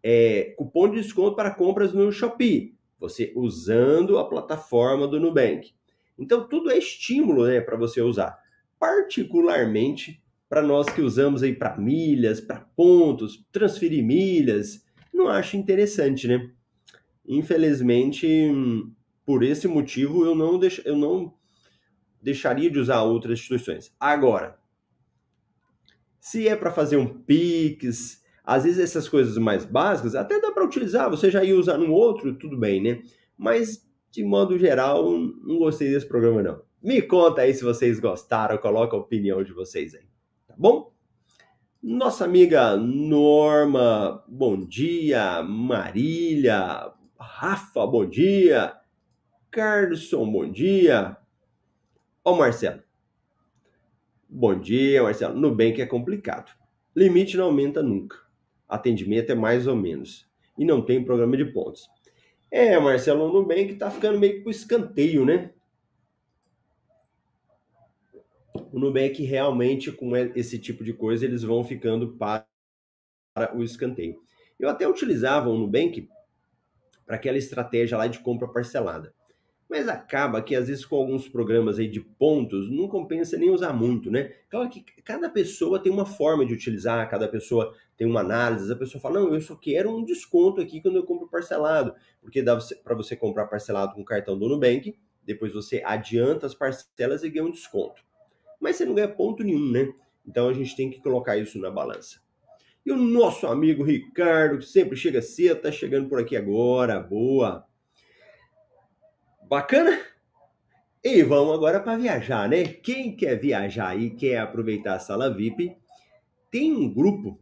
É, 0.03 0.53
cupom 0.57 0.89
de 0.89 1.01
desconto 1.01 1.35
para 1.35 1.51
compras 1.51 1.93
no 1.93 2.11
Shopee, 2.11 2.75
você 2.99 3.31
usando 3.35 4.19
a 4.19 4.27
plataforma 4.27 5.07
do 5.07 5.19
Nubank. 5.19 5.71
Então, 6.19 6.47
tudo 6.47 6.69
é 6.69 6.77
estímulo 6.77 7.47
né, 7.47 7.61
para 7.61 7.77
você 7.77 8.01
usar. 8.01 8.37
Particularmente 8.77 10.21
para 10.49 10.61
nós 10.61 10.87
que 10.87 11.01
usamos 11.01 11.41
aí 11.41 11.55
para 11.55 11.77
milhas, 11.77 12.39
para 12.39 12.59
pontos, 12.75 13.43
transferir 13.51 14.03
milhas, 14.03 14.85
não 15.13 15.27
acho 15.27 15.57
interessante, 15.57 16.27
né? 16.27 16.51
Infelizmente, 17.25 18.27
por 19.25 19.43
esse 19.43 19.67
motivo, 19.67 20.25
eu 20.25 20.35
não, 20.35 20.59
deix... 20.59 20.81
eu 20.85 20.95
não 20.95 21.33
deixaria 22.21 22.69
de 22.69 22.79
usar 22.79 23.01
outras 23.03 23.39
instituições. 23.39 23.95
Agora, 23.99 24.59
se 26.19 26.47
é 26.47 26.55
para 26.55 26.71
fazer 26.71 26.97
um 26.97 27.07
Pix, 27.07 28.22
às 28.43 28.63
vezes 28.63 28.79
essas 28.79 29.07
coisas 29.07 29.37
mais 29.37 29.65
básicas, 29.65 30.15
até 30.15 30.39
dá 30.39 30.51
para 30.51 30.65
utilizar, 30.65 31.09
você 31.09 31.31
já 31.31 31.43
ia 31.43 31.57
usar 31.57 31.77
no 31.77 31.91
outro, 31.91 32.35
tudo 32.35 32.57
bem, 32.57 32.81
né? 32.81 33.01
Mas 33.37 33.87
de 34.11 34.23
modo 34.23 34.59
geral, 34.59 35.09
não 35.11 35.57
gostei 35.57 35.89
desse 35.89 36.07
programa, 36.07 36.43
não. 36.43 36.61
Me 36.81 37.01
conta 37.01 37.41
aí 37.41 37.53
se 37.53 37.63
vocês 37.63 37.99
gostaram, 37.99 38.57
coloca 38.57 38.95
a 38.95 38.99
opinião 38.99 39.43
de 39.43 39.53
vocês 39.53 39.95
aí, 39.95 40.05
tá 40.47 40.53
bom? 40.57 40.93
Nossa 41.81 42.25
amiga 42.25 42.77
Norma, 42.77 44.23
bom 44.27 44.57
dia. 44.57 45.41
Marília, 45.43 46.93
Rafa, 47.19 47.85
bom 47.87 48.07
dia. 48.07 48.73
Carlson, 49.51 50.31
bom 50.31 50.49
dia. 50.49 51.17
Ó, 52.23 52.35
Marcelo. 52.35 52.81
Bom 54.29 54.57
dia, 54.57 55.03
Marcelo. 55.03 55.37
Nubank 55.37 55.81
é 55.81 55.85
complicado. 55.85 56.51
Limite 56.95 57.35
não 57.35 57.45
aumenta 57.45 57.83
nunca. 57.83 58.17
Atendimento 58.73 59.31
é 59.31 59.35
mais 59.35 59.67
ou 59.67 59.75
menos. 59.75 60.27
E 60.57 60.65
não 60.65 60.83
tem 60.83 61.03
programa 61.03 61.37
de 61.37 61.45
pontos. 61.45 61.87
É, 62.49 62.79
Marcelo, 62.79 63.31
Nubank 63.31 63.75
tá 63.75 63.89
ficando 63.91 64.19
meio 64.19 64.43
que 64.43 64.49
escanteio, 64.49 65.25
né? 65.25 65.51
O 68.71 68.79
Nubank 68.79 69.23
realmente, 69.23 69.91
com 69.91 70.15
esse 70.15 70.57
tipo 70.57 70.83
de 70.83 70.93
coisa, 70.93 71.25
eles 71.25 71.43
vão 71.43 71.63
ficando 71.63 72.15
para 72.17 72.47
o 73.55 73.63
escanteio. 73.63 74.19
Eu 74.59 74.69
até 74.69 74.87
utilizava 74.87 75.49
o 75.49 75.57
Nubank 75.57 76.09
para 77.05 77.15
aquela 77.15 77.37
estratégia 77.37 77.97
lá 77.97 78.07
de 78.07 78.19
compra 78.19 78.47
parcelada. 78.47 79.13
Mas 79.73 79.89
acaba 79.89 80.39
que, 80.39 80.55
às 80.55 80.67
vezes, 80.67 80.85
com 80.85 80.97
alguns 80.97 81.27
programas 81.27 81.79
aí 81.79 81.87
de 81.87 81.99
pontos, 81.99 82.69
não 82.69 82.87
compensa 82.87 83.39
nem 83.39 83.49
usar 83.49 83.73
muito, 83.73 84.11
né? 84.11 84.31
Claro 84.47 84.69
que 84.69 84.85
cada 85.01 85.27
pessoa 85.27 85.81
tem 85.81 85.91
uma 85.91 86.05
forma 86.05 86.45
de 86.45 86.53
utilizar, 86.53 87.09
cada 87.09 87.27
pessoa 87.27 87.73
tem 87.97 88.05
uma 88.05 88.19
análise. 88.19 88.71
A 88.71 88.75
pessoa 88.75 89.01
fala, 89.01 89.21
não, 89.21 89.33
eu 89.33 89.41
só 89.41 89.55
quero 89.55 89.89
um 89.89 90.05
desconto 90.05 90.61
aqui 90.61 90.79
quando 90.79 90.97
eu 90.97 91.03
compro 91.03 91.27
parcelado. 91.27 91.95
Porque 92.21 92.43
dá 92.43 92.55
para 92.83 92.93
você 92.93 93.15
comprar 93.15 93.47
parcelado 93.47 93.95
com 93.95 94.01
o 94.01 94.05
cartão 94.05 94.37
do 94.37 94.47
Nubank, 94.47 94.95
depois 95.25 95.51
você 95.51 95.81
adianta 95.83 96.45
as 96.45 96.53
parcelas 96.53 97.23
e 97.23 97.29
ganha 97.31 97.47
um 97.47 97.51
desconto. 97.51 98.03
Mas 98.61 98.75
você 98.75 98.85
não 98.85 98.93
ganha 98.93 99.07
ponto 99.07 99.43
nenhum, 99.43 99.71
né? 99.71 99.91
Então 100.23 100.49
a 100.49 100.53
gente 100.53 100.75
tem 100.75 100.91
que 100.91 101.01
colocar 101.01 101.35
isso 101.35 101.57
na 101.57 101.71
balança. 101.71 102.21
E 102.85 102.91
o 102.91 102.95
nosso 102.95 103.47
amigo 103.47 103.83
Ricardo, 103.83 104.59
que 104.59 104.65
sempre 104.67 104.95
chega 104.95 105.19
cedo, 105.19 105.61
tá 105.61 105.71
chegando 105.71 106.07
por 106.07 106.19
aqui 106.19 106.37
agora. 106.37 106.99
Boa! 106.99 107.65
Bacana? 109.53 109.99
E 111.03 111.21
vamos 111.21 111.53
agora 111.53 111.79
para 111.79 111.95
viajar, 111.95 112.49
né? 112.49 112.63
Quem 112.63 113.15
quer 113.15 113.39
viajar 113.39 113.95
e 113.95 114.09
quer 114.09 114.39
aproveitar 114.39 114.95
a 114.95 114.99
sala 114.99 115.31
VIP, 115.31 115.77
tem 116.49 116.73
um 116.73 116.91
grupo 116.91 117.39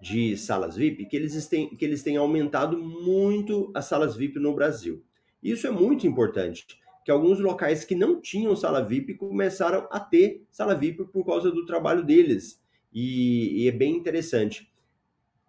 de 0.00 0.38
salas 0.38 0.74
VIP 0.74 1.04
que 1.04 1.14
eles 1.14 1.46
têm, 1.46 1.68
que 1.68 1.84
eles 1.84 2.02
têm 2.02 2.16
aumentado 2.16 2.78
muito 2.78 3.70
as 3.74 3.84
salas 3.84 4.16
VIP 4.16 4.38
no 4.38 4.54
Brasil. 4.54 5.04
Isso 5.42 5.66
é 5.66 5.70
muito 5.70 6.06
importante, 6.06 6.66
que 7.04 7.10
alguns 7.10 7.38
locais 7.38 7.84
que 7.84 7.94
não 7.94 8.22
tinham 8.22 8.56
sala 8.56 8.82
VIP 8.82 9.12
começaram 9.12 9.86
a 9.90 10.00
ter 10.00 10.46
sala 10.50 10.74
VIP 10.74 11.04
por 11.12 11.26
causa 11.26 11.50
do 11.50 11.66
trabalho 11.66 12.02
deles. 12.02 12.58
E, 12.90 13.64
e 13.64 13.68
é 13.68 13.70
bem 13.70 13.94
interessante. 13.94 14.72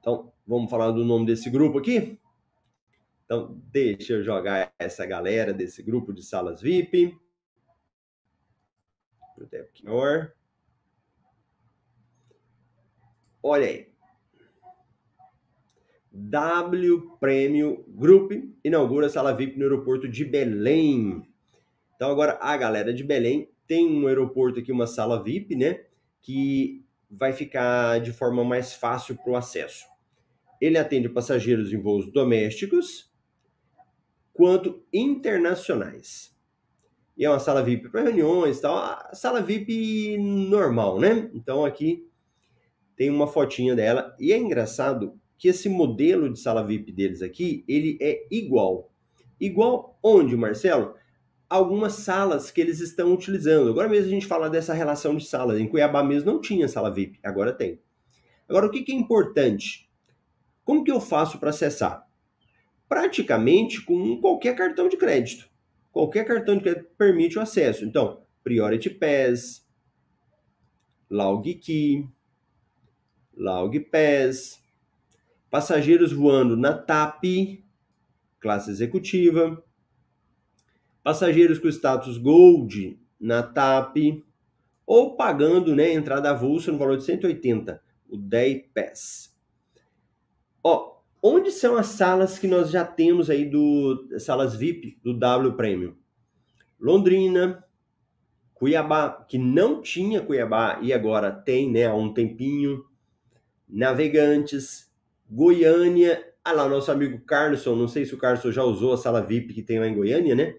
Então, 0.02 0.30
vamos 0.46 0.70
falar 0.70 0.92
do 0.92 1.06
nome 1.06 1.26
desse 1.26 1.50
grupo 1.50 1.78
aqui? 1.78 2.19
Então, 3.32 3.62
deixa 3.72 4.14
eu 4.14 4.24
jogar 4.24 4.74
essa 4.80 5.06
galera 5.06 5.54
desse 5.54 5.84
grupo 5.84 6.12
de 6.12 6.24
salas 6.24 6.64
VIP. 6.64 7.16
Olha 13.44 13.68
aí. 13.68 13.88
W 16.12 17.18
Prêmio 17.20 17.86
Group 17.88 18.32
inaugura 18.64 19.08
sala 19.10 19.32
VIP 19.32 19.58
no 19.58 19.64
aeroporto 19.66 20.10
de 20.10 20.26
Belém. 20.26 21.22
Então 21.96 22.10
agora 22.10 22.40
a 22.42 22.58
galera 22.58 22.92
de 22.92 23.04
Belém 23.04 23.52
tem 23.68 23.88
um 23.88 24.08
aeroporto 24.08 24.60
aqui, 24.60 24.72
uma 24.72 24.88
sala 24.88 25.24
VIP, 25.24 25.56
né? 25.56 25.86
Que 26.20 26.84
vai 27.08 27.32
ficar 27.32 28.00
de 28.02 28.12
forma 28.12 28.44
mais 28.44 28.74
fácil 28.74 29.16
para 29.18 29.32
o 29.32 29.36
acesso. 29.36 29.86
Ele 30.60 30.80
atende 30.80 31.08
passageiros 31.08 31.72
em 31.72 31.80
voos 31.80 32.12
domésticos 32.12 33.09
quanto 34.40 34.82
internacionais. 34.94 36.34
E 37.18 37.26
é 37.26 37.30
uma 37.30 37.40
sala 37.40 37.62
VIP 37.62 37.90
para 37.90 38.04
reuniões 38.04 38.62
tal, 38.62 38.98
sala 39.12 39.42
VIP 39.42 40.18
normal, 40.18 40.98
né? 40.98 41.30
Então 41.34 41.66
aqui 41.66 42.08
tem 42.96 43.10
uma 43.10 43.28
fotinha 43.28 43.76
dela 43.76 44.16
e 44.18 44.32
é 44.32 44.38
engraçado 44.38 45.20
que 45.38 45.50
esse 45.50 45.68
modelo 45.68 46.32
de 46.32 46.40
sala 46.40 46.66
VIP 46.66 46.90
deles 46.94 47.22
aqui, 47.22 47.66
ele 47.68 47.98
é 48.00 48.26
igual. 48.32 48.94
Igual 49.42 50.00
onde, 50.02 50.38
Marcelo? 50.38 50.96
Algumas 51.50 51.96
salas 51.96 52.50
que 52.50 52.62
eles 52.62 52.80
estão 52.80 53.14
utilizando. 53.14 53.70
Agora 53.70 53.90
mesmo 53.90 54.08
a 54.08 54.12
gente 54.12 54.26
fala 54.26 54.50
dessa 54.50 54.74
relação 54.74 55.18
de 55.18 55.26
salas. 55.26 55.60
Em 55.60 55.68
Cuiabá 55.68 56.02
mesmo 56.02 56.32
não 56.32 56.40
tinha 56.40 56.70
sala 56.70 56.90
VIP, 56.90 57.20
agora 57.22 57.52
tem. 57.52 57.82
Agora, 58.48 58.68
o 58.68 58.72
que, 58.72 58.84
que 58.84 58.94
é 58.94 58.96
importante? 58.96 59.90
Como 60.64 60.82
que 60.82 60.92
eu 60.92 61.02
faço 61.02 61.40
para 61.40 61.50
acessar? 61.50 62.09
Praticamente 62.90 63.82
com 63.86 64.20
qualquer 64.20 64.56
cartão 64.56 64.90
de 64.90 64.98
crédito. 64.98 65.48
Qualquer 65.92 66.26
cartão 66.26 66.58
de 66.58 66.64
crédito 66.64 66.90
permite 66.98 67.38
o 67.38 67.42
acesso. 67.42 67.86
Então, 67.86 68.24
Priority 68.44 68.90
Pass, 68.90 69.64
Laugqui, 71.10 72.10
Laugpes, 73.38 74.62
passageiros 75.50 76.12
voando 76.12 76.58
na 76.58 76.74
TAP, 76.74 77.64
classe 78.40 78.72
executiva, 78.72 79.64
passageiros 81.04 81.60
com 81.60 81.68
status 81.68 82.18
Gold 82.18 83.00
na 83.20 83.44
TAP, 83.44 84.24
ou 84.86 85.16
pagando 85.16 85.76
né, 85.76 85.94
entrada 85.94 86.32
avulsa 86.32 86.72
no 86.72 86.78
valor 86.78 86.98
de 86.98 87.04
180, 87.04 87.82
o 88.10 88.18
10 88.18 88.64
PES. 88.74 89.36
Ó, 90.64 90.99
onde 91.22 91.52
são 91.52 91.78
as 91.78 91.88
salas 91.88 92.40
que 92.40 92.48
nós 92.48 92.72
já 92.72 92.86
temos 92.86 93.30
aí 93.30 93.46
do 93.46 94.08
salas 94.20 94.56
VIP 94.56 95.00
do 95.04 95.18
W 95.18 95.54
Premium? 95.54 95.96
Londrina, 96.80 97.64
Cuiabá, 98.54 99.26
que 99.28 99.38
não 99.38 99.82
tinha 99.82 100.22
Cuiabá 100.22 100.80
e 100.82 100.94
agora 100.94 101.32
tem, 101.32 101.72
né, 101.72 101.86
há 101.86 101.94
um 101.94 102.14
tempinho. 102.14 102.86
Navegantes, 103.68 104.92
Goiânia, 105.30 106.26
ah 106.44 106.52
lá, 106.52 106.68
nosso 106.68 106.92
amigo 106.92 107.20
Carlson, 107.26 107.76
não 107.76 107.88
sei 107.88 108.06
se 108.06 108.16
o 108.16 108.18
Carlson 108.18 108.52
já 108.52 108.64
usou 108.64 108.94
a 108.94 108.98
sala 108.98 109.22
VIP 109.22 109.54
que 109.54 109.62
tem 109.62 109.80
lá 109.80 109.88
em 109.88 109.96
Goiânia, 109.96 110.34
né? 110.34 110.56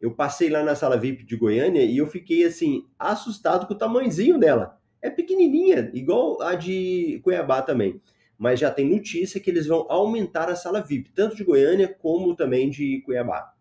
Eu 0.00 0.14
passei 0.14 0.48
lá 0.48 0.62
na 0.62 0.76
sala 0.76 0.96
VIP 0.96 1.24
de 1.24 1.36
Goiânia 1.36 1.82
e 1.82 1.96
eu 1.96 2.06
fiquei 2.06 2.44
assim, 2.44 2.86
assustado 2.98 3.66
com 3.66 3.74
o 3.74 3.78
tamanhozinho 3.78 4.38
dela. 4.38 4.78
É 5.02 5.10
pequenininha, 5.10 5.90
igual 5.92 6.40
a 6.40 6.54
de 6.54 7.20
Cuiabá 7.24 7.62
também. 7.62 8.00
Mas 8.38 8.60
já 8.60 8.70
tem 8.70 8.88
notícia 8.88 9.40
que 9.40 9.50
eles 9.50 9.66
vão 9.66 9.86
aumentar 9.88 10.48
a 10.48 10.56
sala 10.56 10.80
VIP, 10.80 11.12
tanto 11.12 11.36
de 11.36 11.44
Goiânia 11.44 11.88
como 11.88 12.34
também 12.34 12.68
de 12.68 13.00
Cuiabá. 13.02 13.54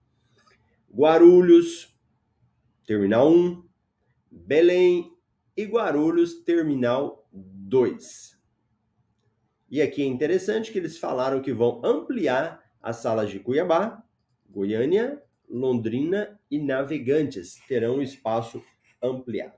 Guarulhos, 0.91 1.97
Terminal 2.85 3.31
1, 3.31 3.63
Belém 4.31 5.11
e 5.55 5.63
Guarulhos, 5.65 6.43
Terminal 6.43 7.27
2. 7.31 8.39
E 9.69 9.81
aqui 9.81 10.03
é 10.03 10.05
interessante 10.05 10.71
que 10.71 10.77
eles 10.77 10.97
falaram 10.97 11.41
que 11.41 11.53
vão 11.53 11.81
ampliar 11.83 12.63
as 12.81 12.97
salas 12.97 13.29
de 13.29 13.39
Cuiabá, 13.39 14.03
Goiânia, 14.49 15.21
Londrina 15.49 16.39
e 16.49 16.59
Navegantes 16.59 17.59
terão 17.67 18.01
espaço 18.01 18.61
ampliado. 19.01 19.57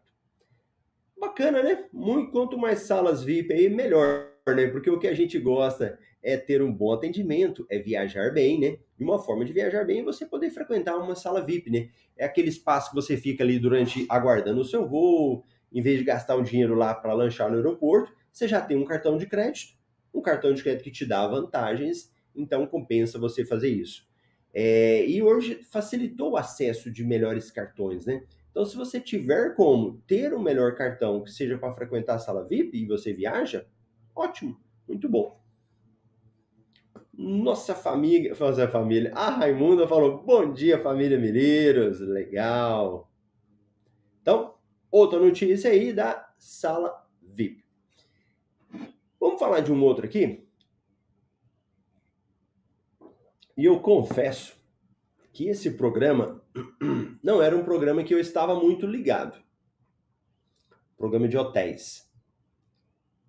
Bacana, 1.19 1.63
né? 1.63 1.87
Muito, 1.91 2.31
quanto 2.31 2.57
mais 2.57 2.81
salas 2.81 3.23
VIP 3.23 3.53
aí, 3.53 3.69
melhor, 3.69 4.31
né? 4.53 4.67
Porque 4.67 4.89
o 4.89 4.99
que 4.99 5.07
a 5.07 5.13
gente 5.13 5.39
gosta 5.39 5.97
é 6.21 6.37
ter 6.37 6.61
um 6.61 6.71
bom 6.71 6.93
atendimento, 6.93 7.65
é 7.69 7.79
viajar 7.79 8.31
bem, 8.31 8.59
né? 8.59 8.77
E 8.99 9.03
uma 9.03 9.17
forma 9.17 9.43
de 9.43 9.53
viajar 9.53 9.83
bem 9.85 10.01
é 10.01 10.03
você 10.03 10.25
poder 10.25 10.51
frequentar 10.51 10.97
uma 10.97 11.15
sala 11.15 11.43
VIP, 11.43 11.71
né? 11.71 11.89
É 12.15 12.25
aquele 12.25 12.49
espaço 12.49 12.89
que 12.89 12.95
você 12.95 13.17
fica 13.17 13.43
ali 13.43 13.57
durante 13.57 14.05
aguardando 14.09 14.61
o 14.61 14.65
seu 14.65 14.87
voo, 14.87 15.43
em 15.71 15.81
vez 15.81 15.97
de 15.97 16.03
gastar 16.03 16.35
um 16.35 16.43
dinheiro 16.43 16.75
lá 16.75 16.93
para 16.93 17.13
lanchar 17.13 17.49
no 17.49 17.57
aeroporto, 17.57 18.13
você 18.31 18.47
já 18.47 18.61
tem 18.61 18.77
um 18.77 18.85
cartão 18.85 19.17
de 19.17 19.25
crédito, 19.25 19.73
um 20.13 20.21
cartão 20.21 20.53
de 20.53 20.61
crédito 20.61 20.83
que 20.83 20.91
te 20.91 21.05
dá 21.05 21.25
vantagens, 21.27 22.13
então 22.35 22.67
compensa 22.67 23.17
você 23.17 23.43
fazer 23.45 23.69
isso. 23.69 24.07
É, 24.53 25.05
e 25.05 25.21
hoje 25.21 25.61
facilitou 25.69 26.31
o 26.31 26.37
acesso 26.37 26.91
de 26.91 27.03
melhores 27.03 27.51
cartões, 27.51 28.05
né? 28.05 28.23
Então, 28.51 28.65
se 28.65 28.77
você 28.77 29.01
tiver 29.01 29.53
como 29.53 30.01
ter 30.07 30.33
um 30.33 30.41
melhor 30.41 30.75
cartão 30.75 31.21
que 31.21 31.29
seja 31.29 31.57
para 31.57 31.73
frequentar 31.73 32.15
a 32.15 32.19
sala 32.19 32.47
VIP 32.47 32.77
e 32.77 32.85
você 32.85 33.11
viaja, 33.11 33.65
ótimo, 34.15 34.57
muito 34.87 35.09
bom. 35.09 35.39
Nossa 37.13 37.73
família, 37.73 38.35
nossa 38.37 38.67
família. 38.67 39.13
A 39.15 39.29
Raimunda 39.29 39.87
falou: 39.87 40.23
Bom 40.23 40.51
dia, 40.51 40.81
família 40.81 41.17
Mileiros. 41.17 41.99
Legal. 41.99 43.09
Então, 44.21 44.55
outra 44.91 45.19
notícia 45.19 45.71
aí 45.71 45.93
da 45.93 46.29
sala 46.37 47.07
VIP. 47.21 47.63
Vamos 49.19 49.39
falar 49.39 49.61
de 49.61 49.71
um 49.71 49.81
outro 49.81 50.05
aqui? 50.05 50.45
E 53.57 53.63
eu 53.63 53.79
confesso 53.79 54.55
que 55.31 55.47
esse 55.47 55.71
programa 55.71 56.43
não 57.23 57.41
era 57.41 57.55
um 57.55 57.63
programa 57.63 58.03
que 58.03 58.13
eu 58.13 58.19
estava 58.19 58.55
muito 58.59 58.85
ligado. 58.85 59.41
Programa 60.97 61.27
de 61.27 61.37
hotéis 61.37 62.04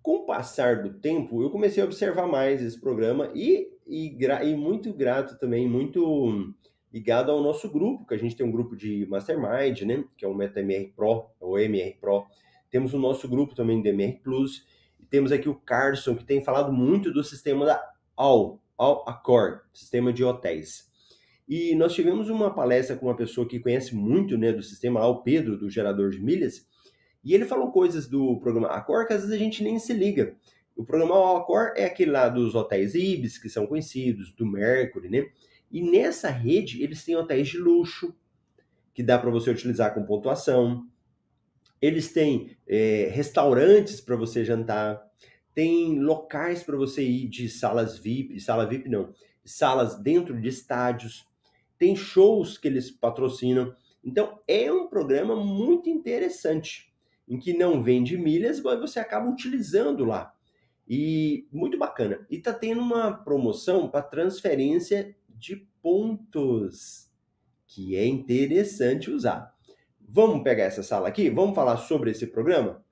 com 0.07 0.19
o 0.19 0.25
passar 0.25 0.81
do 0.83 0.93
tempo, 0.93 1.43
eu 1.43 1.49
comecei 1.49 1.83
a 1.83 1.85
observar 1.85 2.25
mais 2.27 2.61
esse 2.61 2.79
programa 2.79 3.29
e, 3.35 3.67
e, 3.85 4.17
e, 4.17 4.55
muito 4.55 4.93
grato 4.93 5.37
também, 5.37 5.67
muito 5.67 6.55
ligado 6.93 7.29
ao 7.29 7.43
nosso 7.43 7.69
grupo, 7.69 8.07
que 8.07 8.13
a 8.13 8.17
gente 8.17 8.33
tem 8.33 8.45
um 8.45 8.51
grupo 8.51 8.73
de 8.73 9.05
Mastermind, 9.09 9.81
né? 9.81 10.05
Que 10.15 10.23
é 10.23 10.27
o 10.29 10.33
MetaMR 10.33 10.93
Pro, 10.95 11.25
o 11.41 11.59
MR 11.59 11.97
Pro. 11.99 12.25
Temos 12.71 12.93
o 12.93 12.97
nosso 12.97 13.27
grupo 13.27 13.53
também 13.53 13.81
de 13.81 13.89
MR 13.89 14.17
Plus. 14.23 14.65
E 14.97 15.05
temos 15.05 15.29
aqui 15.29 15.49
o 15.49 15.55
Carson, 15.55 16.15
que 16.15 16.23
tem 16.23 16.41
falado 16.41 16.71
muito 16.71 17.11
do 17.11 17.21
sistema 17.21 17.65
da 17.65 17.83
All, 18.15 18.61
All 18.77 19.03
Accor, 19.09 19.63
sistema 19.73 20.13
de 20.13 20.23
hotéis. 20.23 20.89
E 21.45 21.75
nós 21.75 21.93
tivemos 21.93 22.29
uma 22.29 22.55
palestra 22.55 22.95
com 22.95 23.07
uma 23.07 23.15
pessoa 23.17 23.45
que 23.45 23.59
conhece 23.59 23.93
muito 23.93 24.37
né, 24.37 24.53
do 24.53 24.63
sistema, 24.63 25.05
o 25.05 25.21
Pedro, 25.21 25.57
do 25.57 25.69
gerador 25.69 26.11
de 26.11 26.23
milhas, 26.23 26.65
e 27.27 27.33
ele 27.33 27.43
falou 27.43 27.73
coisas 27.73 28.07
do 28.07 28.39
programa 28.39 28.69
Accor 28.69 29.05
que 29.05 29.11
às 29.11 29.19
vezes 29.19 29.35
a 29.35 29.37
gente 29.37 29.61
nem 29.61 29.77
se 29.77 29.91
liga. 29.91 30.37
O 30.77 30.85
programa 30.85 31.37
Accor 31.37 31.73
é 31.75 31.83
aquele 31.83 32.11
lá 32.11 32.29
dos 32.29 32.55
hotéis 32.55 32.95
Ibis, 32.95 33.37
que 33.37 33.49
são 33.49 33.67
conhecidos, 33.67 34.31
do 34.31 34.45
Mercury, 34.45 35.09
né? 35.09 35.29
E 35.69 35.81
nessa 35.81 36.29
rede 36.29 36.81
eles 36.81 37.03
têm 37.03 37.17
hotéis 37.17 37.49
de 37.49 37.57
luxo, 37.57 38.15
que 38.93 39.03
dá 39.03 39.19
para 39.19 39.29
você 39.29 39.49
utilizar 39.49 39.93
com 39.93 40.05
pontuação. 40.05 40.87
Eles 41.81 42.13
têm 42.13 42.55
é, 42.65 43.09
restaurantes 43.11 43.99
para 43.99 44.15
você 44.15 44.45
jantar, 44.45 45.05
tem 45.53 45.99
locais 45.99 46.63
para 46.63 46.77
você 46.77 47.03
ir 47.03 47.27
de 47.27 47.49
salas 47.49 47.97
VIP, 47.99 48.39
sala 48.39 48.65
VIP 48.65 48.87
não, 48.87 49.11
salas 49.43 50.01
dentro 50.01 50.39
de 50.39 50.47
estádios, 50.47 51.27
tem 51.77 51.93
shows 51.93 52.57
que 52.57 52.69
eles 52.69 52.89
patrocinam. 52.89 53.75
Então 54.01 54.39
é 54.47 54.71
um 54.71 54.87
programa 54.87 55.35
muito 55.35 55.89
interessante 55.89 56.87
em 57.27 57.37
que 57.37 57.53
não 57.53 57.83
vende 57.83 58.17
milhas, 58.17 58.61
mas 58.61 58.79
você 58.79 58.99
acaba 58.99 59.29
utilizando 59.29 60.05
lá. 60.05 60.33
E 60.87 61.45
muito 61.51 61.77
bacana. 61.77 62.25
E 62.29 62.39
tá 62.39 62.53
tendo 62.53 62.79
uma 62.79 63.11
promoção 63.11 63.89
para 63.89 64.01
transferência 64.01 65.15
de 65.27 65.67
pontos, 65.81 67.11
que 67.67 67.95
é 67.95 68.05
interessante 68.05 69.11
usar. 69.11 69.53
Vamos 69.99 70.43
pegar 70.43 70.63
essa 70.63 70.81
sala 70.81 71.09
aqui, 71.09 71.29
vamos 71.29 71.53
falar 71.53 71.77
sobre 71.77 72.11
esse 72.11 72.27
programa, 72.27 72.83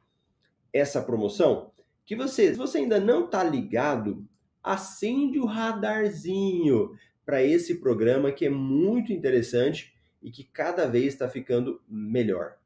essa 0.73 1.01
promoção, 1.01 1.71
que 2.05 2.15
você, 2.15 2.51
se 2.51 2.57
você 2.57 2.79
ainda 2.79 2.99
não 2.99 3.25
está 3.25 3.41
ligado, 3.41 4.27
acende 4.61 5.39
o 5.39 5.45
radarzinho 5.45 6.91
para 7.25 7.41
esse 7.41 7.79
programa 7.79 8.31
que 8.31 8.45
é 8.45 8.49
muito 8.49 9.13
interessante 9.13 9.93
e 10.21 10.29
que 10.29 10.43
cada 10.43 10.85
vez 10.87 11.13
está 11.13 11.29
ficando 11.29 11.81
melhor. 11.87 12.57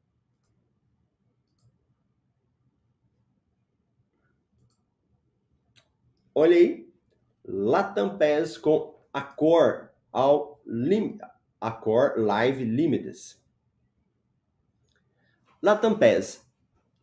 Olha 6.42 6.56
aí, 6.56 6.90
Latam 7.44 8.16
Pass 8.16 8.56
com 8.56 8.98
Accor 9.12 9.90
ao 10.10 10.58
lim, 10.64 11.18
Accor 11.60 12.14
Live 12.16 12.64
Limited. 12.64 13.36
Latam 15.62 15.98
Pass 15.98 16.50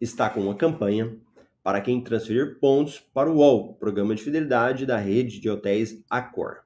está 0.01 0.27
com 0.27 0.39
uma 0.39 0.55
campanha 0.55 1.15
para 1.61 1.81
quem 1.81 2.03
transferir 2.03 2.57
pontos 2.59 2.99
para 2.99 3.29
o 3.29 3.35
UOL, 3.35 3.75
programa 3.75 4.15
de 4.15 4.23
fidelidade 4.23 4.87
da 4.87 4.97
rede 4.97 5.39
de 5.39 5.47
hotéis 5.47 6.03
Accor. 6.09 6.63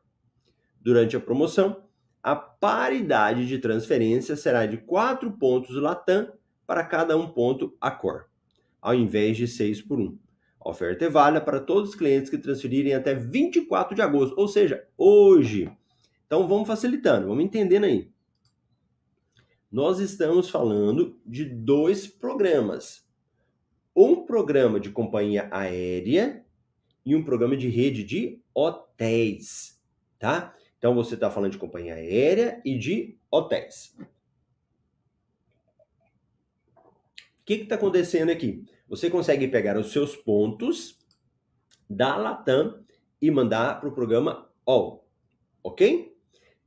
Durante 0.79 1.17
a 1.17 1.19
promoção, 1.19 1.83
a 2.23 2.37
paridade 2.37 3.49
de 3.49 3.59
transferência 3.59 4.37
será 4.37 4.65
de 4.65 4.77
4 4.77 5.29
pontos 5.33 5.75
Latam 5.75 6.31
para 6.65 6.85
cada 6.85 7.17
um 7.17 7.27
ponto 7.27 7.75
Accor, 7.81 8.27
ao 8.81 8.95
invés 8.95 9.35
de 9.35 9.45
6 9.45 9.81
por 9.81 9.99
1. 9.99 10.17
A 10.63 10.69
oferta 10.69 11.05
é 11.05 11.09
válida 11.09 11.43
para 11.43 11.59
todos 11.59 11.89
os 11.89 11.95
clientes 11.95 12.29
que 12.29 12.37
transferirem 12.37 12.93
até 12.93 13.15
24 13.15 13.95
de 13.95 14.01
agosto, 14.01 14.37
ou 14.37 14.47
seja, 14.47 14.87
hoje. 14.95 15.75
Então 16.27 16.47
vamos 16.47 16.67
facilitando, 16.67 17.27
vamos 17.27 17.43
entendendo 17.43 17.85
aí. 17.85 18.11
Nós 19.71 19.99
estamos 19.99 20.49
falando 20.49 21.19
de 21.25 21.45
dois 21.45 22.05
programas. 22.05 23.09
Um 23.95 24.23
programa 24.23 24.79
de 24.79 24.91
companhia 24.91 25.49
aérea 25.51 26.45
e 27.03 27.15
um 27.15 27.23
programa 27.23 27.57
de 27.57 27.67
rede 27.67 28.03
de 28.03 28.39
hotéis, 28.53 29.81
tá? 30.19 30.55
Então 30.77 30.93
você 30.93 31.15
está 31.15 31.31
falando 31.31 31.53
de 31.53 31.57
companhia 31.57 31.95
aérea 31.95 32.61
e 32.63 32.77
de 32.77 33.17
hotéis. 33.31 33.97
O 36.77 37.43
que 37.43 37.53
está 37.53 37.75
acontecendo 37.75 38.29
aqui? 38.29 38.63
Você 38.91 39.09
consegue 39.09 39.47
pegar 39.47 39.77
os 39.77 39.93
seus 39.93 40.17
pontos 40.17 40.99
da 41.89 42.17
Latam 42.17 42.83
e 43.21 43.31
mandar 43.31 43.79
para 43.79 43.87
o 43.87 43.93
programa 43.93 44.51
All, 44.65 45.07
ok? 45.63 46.13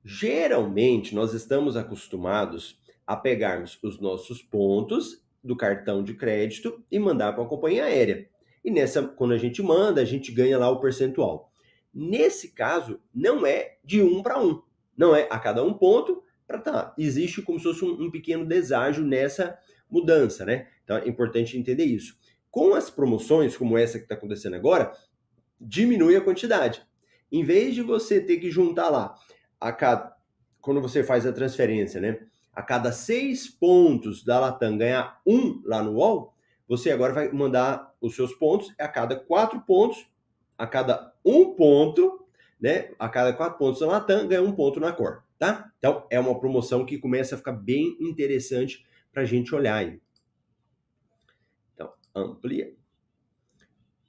Geralmente 0.02 1.14
nós 1.14 1.34
estamos 1.34 1.76
acostumados 1.76 2.80
a 3.06 3.14
pegarmos 3.14 3.78
os 3.82 4.00
nossos 4.00 4.40
pontos 4.40 5.22
do 5.42 5.54
cartão 5.54 6.02
de 6.02 6.14
crédito 6.14 6.82
e 6.90 6.98
mandar 6.98 7.34
para 7.34 7.44
a 7.44 7.46
companhia 7.46 7.84
aérea. 7.84 8.26
E 8.64 8.70
nessa, 8.70 9.02
quando 9.06 9.34
a 9.34 9.38
gente 9.38 9.62
manda, 9.62 10.00
a 10.00 10.06
gente 10.06 10.32
ganha 10.32 10.58
lá 10.58 10.70
o 10.70 10.80
percentual. 10.80 11.52
Nesse 11.92 12.52
caso, 12.52 13.02
não 13.14 13.44
é 13.44 13.76
de 13.84 14.00
um 14.00 14.22
para 14.22 14.40
um. 14.40 14.62
Não 14.96 15.14
é 15.14 15.28
a 15.30 15.38
cada 15.38 15.62
um 15.62 15.74
ponto 15.74 16.22
para 16.46 16.59
tá. 16.59 16.94
Existe 16.98 17.42
como 17.42 17.59
se 17.59 17.64
fosse 17.64 17.85
um, 17.85 18.04
um 18.04 18.11
pequeno 18.11 18.44
deságio 18.44 19.04
nessa 19.04 19.59
mudança, 19.90 20.44
né? 20.44 20.68
Então 20.85 20.96
é 20.96 21.09
importante 21.09 21.59
entender 21.59 21.85
isso. 21.85 22.16
Com 22.50 22.74
as 22.74 22.90
promoções, 22.90 23.57
como 23.57 23.76
essa 23.76 23.98
que 23.98 24.04
está 24.04 24.14
acontecendo 24.14 24.54
agora, 24.54 24.92
diminui 25.61 26.16
a 26.16 26.20
quantidade. 26.20 26.83
Em 27.33 27.42
vez 27.42 27.74
de 27.74 27.83
você 27.83 28.20
ter 28.20 28.37
que 28.37 28.50
juntar 28.50 28.88
lá 28.90 29.14
a 29.61 29.72
cada 29.72 30.14
quando 30.61 30.80
você 30.80 31.04
faz 31.04 31.26
a 31.26 31.33
transferência, 31.33 32.00
né? 32.00 32.20
A 32.52 32.62
cada 32.62 32.90
seis 32.90 33.48
pontos 33.48 34.24
da 34.24 34.40
Latam 34.40 34.78
ganhar 34.78 35.20
um 35.26 35.61
lá 35.64 35.83
no 35.83 35.96
UOL, 35.96 36.33
você 36.68 36.90
agora 36.90 37.12
vai 37.12 37.30
mandar 37.33 37.92
os 38.00 38.14
seus 38.14 38.33
pontos 38.35 38.72
a 38.78 38.88
cada 38.88 39.16
quatro 39.16 39.61
pontos, 39.61 40.07
a 40.57 40.66
cada 40.66 41.12
um 41.24 41.54
ponto, 41.54 42.24
né? 42.59 42.92
A 42.98 43.09
cada 43.09 43.33
quatro 43.33 43.59
pontos 43.59 43.80
da 43.80 43.88
Latam 43.88 44.28
ganha 44.28 44.42
um 44.42 44.52
ponto 44.52 44.78
na 44.78 44.92
cor, 44.92 45.23
tá? 45.38 45.72
Então 45.78 46.06
é 46.10 46.18
uma 46.18 46.38
promoção 46.38 46.84
que 46.84 46.98
começa 46.98 47.34
a 47.34 47.38
ficar 47.38 47.52
bem 47.52 47.96
interessante 48.00 48.86
para 49.12 49.22
a 49.22 49.26
gente 49.26 49.54
olhar 49.54 49.76
aí. 49.76 50.00
Então, 51.74 51.92
amplia. 52.14 52.74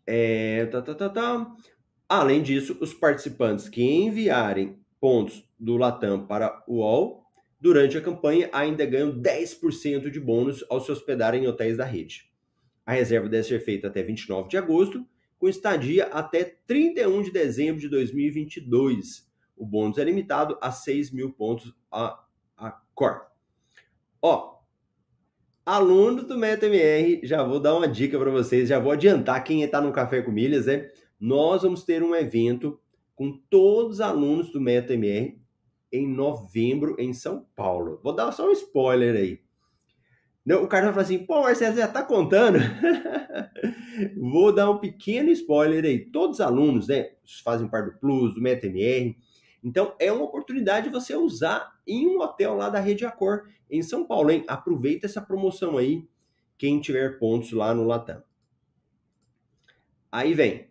É, 0.05 0.65
tá, 0.67 0.81
tá, 0.81 0.95
tá, 0.95 1.09
tá. 1.09 1.55
Além 2.07 2.41
disso, 2.41 2.77
os 2.79 2.93
participantes 2.93 3.67
que 3.67 3.83
enviarem 3.83 4.79
pontos 4.99 5.47
do 5.59 5.77
Latam 5.77 6.25
para 6.25 6.63
o 6.67 6.77
UOL 6.77 7.23
durante 7.59 7.97
a 7.97 8.01
campanha 8.01 8.49
ainda 8.53 8.85
ganham 8.85 9.19
10% 9.19 10.11
de 10.11 10.19
bônus 10.19 10.63
ao 10.69 10.79
se 10.79 10.91
hospedarem 10.91 11.43
em 11.43 11.47
hotéis 11.47 11.77
da 11.77 11.85
rede. 11.85 12.31
A 12.85 12.93
reserva 12.93 13.27
deve 13.27 13.47
ser 13.47 13.59
feita 13.59 13.87
até 13.87 14.03
29 14.03 14.49
de 14.49 14.57
agosto, 14.57 15.03
com 15.39 15.49
estadia 15.49 16.05
até 16.05 16.43
31 16.67 17.23
de 17.23 17.31
dezembro 17.31 17.81
de 17.81 17.89
2022. 17.89 19.27
O 19.55 19.65
bônus 19.65 19.97
é 19.97 20.03
limitado 20.03 20.57
a 20.61 20.71
6 20.71 21.11
mil 21.11 21.31
pontos 21.31 21.73
a, 21.91 22.23
a 22.57 22.71
cor. 22.93 23.27
Ó, 24.21 24.55
aluno 25.65 26.23
do 26.23 26.37
MetaMR, 26.37 27.21
já 27.23 27.43
vou 27.43 27.59
dar 27.59 27.75
uma 27.75 27.87
dica 27.87 28.19
para 28.19 28.31
vocês, 28.31 28.69
já 28.69 28.79
vou 28.79 28.91
adiantar 28.91 29.43
quem 29.43 29.63
está 29.63 29.81
no 29.81 29.91
Café 29.91 30.21
com 30.21 30.31
Milhas, 30.31 30.65
né? 30.65 30.89
Nós 31.19 31.63
vamos 31.63 31.83
ter 31.83 32.03
um 32.03 32.15
evento 32.15 32.79
com 33.15 33.39
todos 33.49 33.95
os 33.95 34.01
alunos 34.01 34.51
do 34.51 34.59
MetaMR 34.59 35.39
em 35.91 36.07
novembro 36.07 36.95
em 36.99 37.13
São 37.13 37.45
Paulo. 37.55 37.99
Vou 38.03 38.13
dar 38.13 38.31
só 38.31 38.49
um 38.49 38.51
spoiler 38.51 39.15
aí. 39.15 39.45
O 40.61 40.67
cara 40.67 40.85
vai 40.85 40.93
falar 40.93 41.03
assim, 41.05 41.25
pô, 41.25 41.41
Marcelo, 41.41 41.75
já 41.75 41.87
tá 41.87 42.03
contando? 42.03 42.59
Vou 44.15 44.53
dar 44.53 44.69
um 44.69 44.77
pequeno 44.77 45.31
spoiler 45.31 45.83
aí. 45.83 46.11
Todos 46.11 46.37
os 46.39 46.41
alunos, 46.41 46.87
né, 46.87 47.13
fazem 47.43 47.67
parte 47.67 47.93
do 47.93 47.99
Plus, 47.99 48.35
do 48.35 48.41
MetaMR. 48.41 49.15
Então, 49.65 49.95
é 49.97 50.11
uma 50.11 50.25
oportunidade 50.25 50.85
de 50.85 50.93
você 50.93 51.15
usar 51.15 51.73
em 51.87 52.05
um 52.05 52.21
hotel 52.21 52.53
lá 52.53 52.69
da 52.69 52.79
Rede 52.79 53.03
Acor, 53.03 53.47
em 53.67 53.81
São 53.81 54.05
Paulo, 54.05 54.29
hein? 54.29 54.45
Aproveita 54.47 55.07
essa 55.07 55.19
promoção 55.19 55.75
aí, 55.75 56.07
quem 56.55 56.79
tiver 56.79 57.17
pontos 57.17 57.51
lá 57.51 57.73
no 57.73 57.83
Latam. 57.83 58.21
Aí 60.11 60.35
vem, 60.35 60.69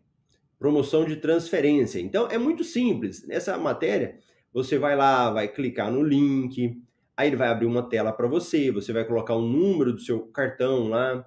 promoção 0.60 1.04
de 1.04 1.16
transferência. 1.16 1.98
Então, 1.98 2.28
é 2.30 2.38
muito 2.38 2.62
simples. 2.62 3.26
Nessa 3.26 3.58
matéria, 3.58 4.20
você 4.52 4.78
vai 4.78 4.94
lá, 4.94 5.28
vai 5.28 5.48
clicar 5.48 5.90
no 5.90 6.00
link, 6.00 6.80
aí 7.16 7.28
ele 7.28 7.36
vai 7.36 7.48
abrir 7.48 7.66
uma 7.66 7.88
tela 7.88 8.12
para 8.12 8.28
você, 8.28 8.70
você 8.70 8.92
vai 8.92 9.04
colocar 9.04 9.34
o 9.34 9.42
número 9.42 9.92
do 9.92 10.00
seu 10.00 10.28
cartão 10.28 10.86
lá 10.86 11.26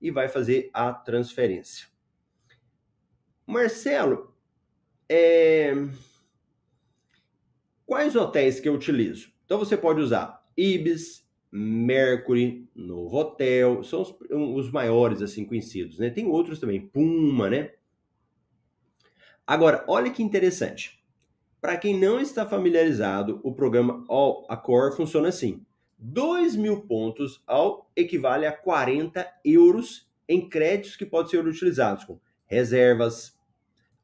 e 0.00 0.10
vai 0.10 0.30
fazer 0.30 0.70
a 0.72 0.90
transferência. 0.94 1.88
Marcelo, 3.46 4.34
é... 5.06 5.74
quais 7.92 8.16
hotéis 8.16 8.58
que 8.58 8.66
eu 8.66 8.72
utilizo? 8.72 9.30
Então 9.44 9.58
você 9.58 9.76
pode 9.76 10.00
usar 10.00 10.42
Ibis, 10.56 11.28
Mercury, 11.50 12.66
Novo 12.74 13.18
Hotel, 13.18 13.84
são 13.84 14.00
os, 14.00 14.14
os 14.30 14.72
maiores 14.72 15.20
assim 15.20 15.44
conhecidos, 15.44 15.98
né? 15.98 16.08
Tem 16.08 16.24
outros 16.24 16.58
também, 16.58 16.80
Puma, 16.80 17.50
né? 17.50 17.72
Agora, 19.46 19.84
olha 19.86 20.10
que 20.10 20.22
interessante. 20.22 21.04
Para 21.60 21.76
quem 21.76 22.00
não 22.00 22.18
está 22.18 22.48
familiarizado, 22.48 23.40
o 23.42 23.52
programa 23.54 24.02
All 24.08 24.46
Accor 24.48 24.96
funciona 24.96 25.28
assim: 25.28 25.62
2 25.98 26.56
mil 26.56 26.86
pontos 26.86 27.42
ao 27.46 27.90
equivale 27.94 28.46
a 28.46 28.52
40 28.52 29.30
euros 29.44 30.10
em 30.26 30.48
créditos 30.48 30.96
que 30.96 31.04
podem 31.04 31.30
ser 31.30 31.46
utilizados 31.46 32.04
com 32.04 32.18
reservas, 32.46 33.38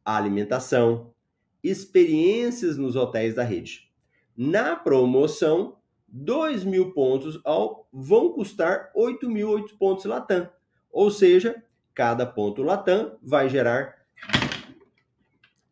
alimentação, 0.05 1.15
experiências 1.63 2.77
nos 2.77 2.97
hotéis 2.97 3.35
da 3.35 3.43
rede. 3.43 3.91
Na 4.37 4.77
promoção, 4.77 5.77
2 6.09 6.65
mil 6.65 6.93
pontos 6.93 7.41
ao 7.45 7.89
vão 7.93 8.33
custar 8.33 8.93
8.008 8.97 9.77
pontos 9.79 10.05
Latam. 10.05 10.49
Ou 10.91 11.11
seja, 11.11 11.63
cada 11.95 12.25
ponto 12.25 12.63
Latam 12.63 13.19
vai 13.23 13.49
gerar 13.49 13.99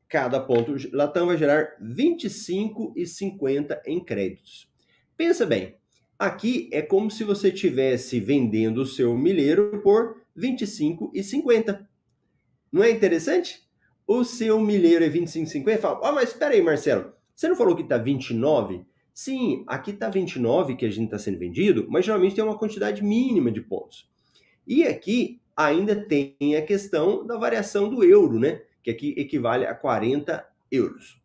Cada 0.08 0.40
ponto 0.40 0.76
Latam 0.92 1.26
vai 1.26 1.36
gerar 1.36 1.76
25,50 1.82 3.80
em 3.84 4.02
créditos. 4.02 4.70
Pensa 5.16 5.44
bem, 5.44 5.76
aqui 6.16 6.70
é 6.72 6.80
como 6.80 7.10
se 7.10 7.24
você 7.24 7.48
estivesse 7.48 8.20
vendendo 8.20 8.82
o 8.82 8.86
seu 8.86 9.16
milheiro 9.18 9.80
por 9.82 10.22
25,50. 10.36 11.84
Não 12.70 12.84
é 12.84 12.90
interessante? 12.90 13.65
O 14.06 14.24
seu 14.24 14.60
milheiro 14.60 15.04
é 15.04 15.08
25,50. 15.08 15.78
Fala, 15.78 16.00
oh, 16.02 16.12
mas 16.12 16.30
espera 16.30 16.54
aí, 16.54 16.62
Marcelo, 16.62 17.12
você 17.34 17.48
não 17.48 17.56
falou 17.56 17.74
que 17.74 17.82
está 17.82 17.98
29? 17.98 18.84
Sim, 19.12 19.64
aqui 19.66 19.90
está 19.90 20.08
29 20.08 20.76
que 20.76 20.86
a 20.86 20.90
gente 20.90 21.06
está 21.06 21.18
sendo 21.18 21.38
vendido, 21.38 21.86
mas 21.88 22.04
geralmente 22.04 22.34
tem 22.34 22.44
uma 22.44 22.58
quantidade 22.58 23.02
mínima 23.02 23.50
de 23.50 23.60
pontos. 23.60 24.08
E 24.66 24.84
aqui 24.84 25.40
ainda 25.56 25.96
tem 25.96 26.36
a 26.56 26.62
questão 26.62 27.26
da 27.26 27.36
variação 27.36 27.88
do 27.88 28.04
euro, 28.04 28.38
né? 28.38 28.60
que 28.86 28.90
aqui 28.90 29.14
equivale 29.16 29.66
a 29.66 29.74
40 29.74 30.46
euros. 30.70 31.20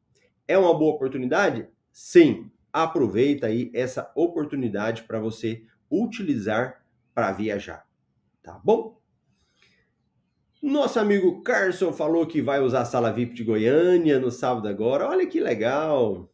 É 0.48 0.58
uma 0.58 0.74
boa 0.74 0.96
oportunidade? 0.96 1.67
Sim. 1.91 2.50
Aproveita 2.74 3.46
aí 3.46 3.70
essa 3.72 4.12
oportunidade 4.15 5.04
para 5.04 5.20
você 5.20 5.63
utilizar 5.89 6.84
para 7.13 7.32
viajar. 7.32 7.86
Tá 8.41 8.60
bom? 8.63 9.00
Nosso 10.62 11.00
amigo 11.00 11.41
Carson 11.41 11.91
falou 11.91 12.28
que 12.28 12.39
vai 12.39 12.62
usar 12.62 12.82
a 12.82 12.86
sala 12.86 13.12
VIP 13.12 13.34
de 13.34 13.43
Goiânia 13.43 14.19
no 14.19 14.30
sábado 14.30 14.67
agora. 14.67 15.10
Olha 15.10 15.26
que 15.26 15.39
legal. 15.39 16.32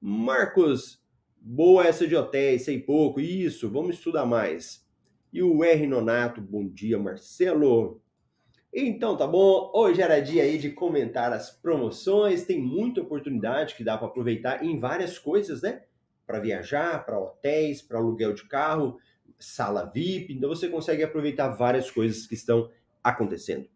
Marcos, 0.00 1.00
boa 1.40 1.86
essa 1.86 2.04
de 2.04 2.16
hotéis, 2.16 2.64
sei 2.64 2.80
pouco. 2.80 3.20
Isso, 3.20 3.70
vamos 3.70 3.94
estudar 3.94 4.26
mais. 4.26 4.84
E 5.32 5.40
o 5.40 5.62
R 5.62 5.86
Nonato, 5.86 6.40
bom 6.40 6.66
dia, 6.66 6.98
Marcelo. 6.98 8.02
Então, 8.74 9.16
tá 9.16 9.24
bom? 9.24 9.70
Hoje 9.72 10.02
era 10.02 10.18
dia 10.18 10.42
aí 10.42 10.58
de 10.58 10.70
comentar 10.70 11.32
as 11.32 11.48
promoções. 11.48 12.42
Tem 12.42 12.60
muita 12.60 13.02
oportunidade 13.02 13.76
que 13.76 13.84
dá 13.84 13.96
para 13.96 14.08
aproveitar 14.08 14.64
em 14.64 14.80
várias 14.80 15.16
coisas, 15.16 15.62
né? 15.62 15.82
Para 16.26 16.40
viajar, 16.40 17.06
para 17.06 17.20
hotéis, 17.20 17.82
para 17.82 17.98
aluguel 17.98 18.34
de 18.34 18.48
carro, 18.48 18.98
sala 19.38 19.84
VIP. 19.84 20.32
Então 20.34 20.48
você 20.48 20.68
consegue 20.68 21.04
aproveitar 21.04 21.50
várias 21.50 21.88
coisas 21.88 22.26
que 22.26 22.34
estão 22.34 22.68
acontecendo. 23.02 23.66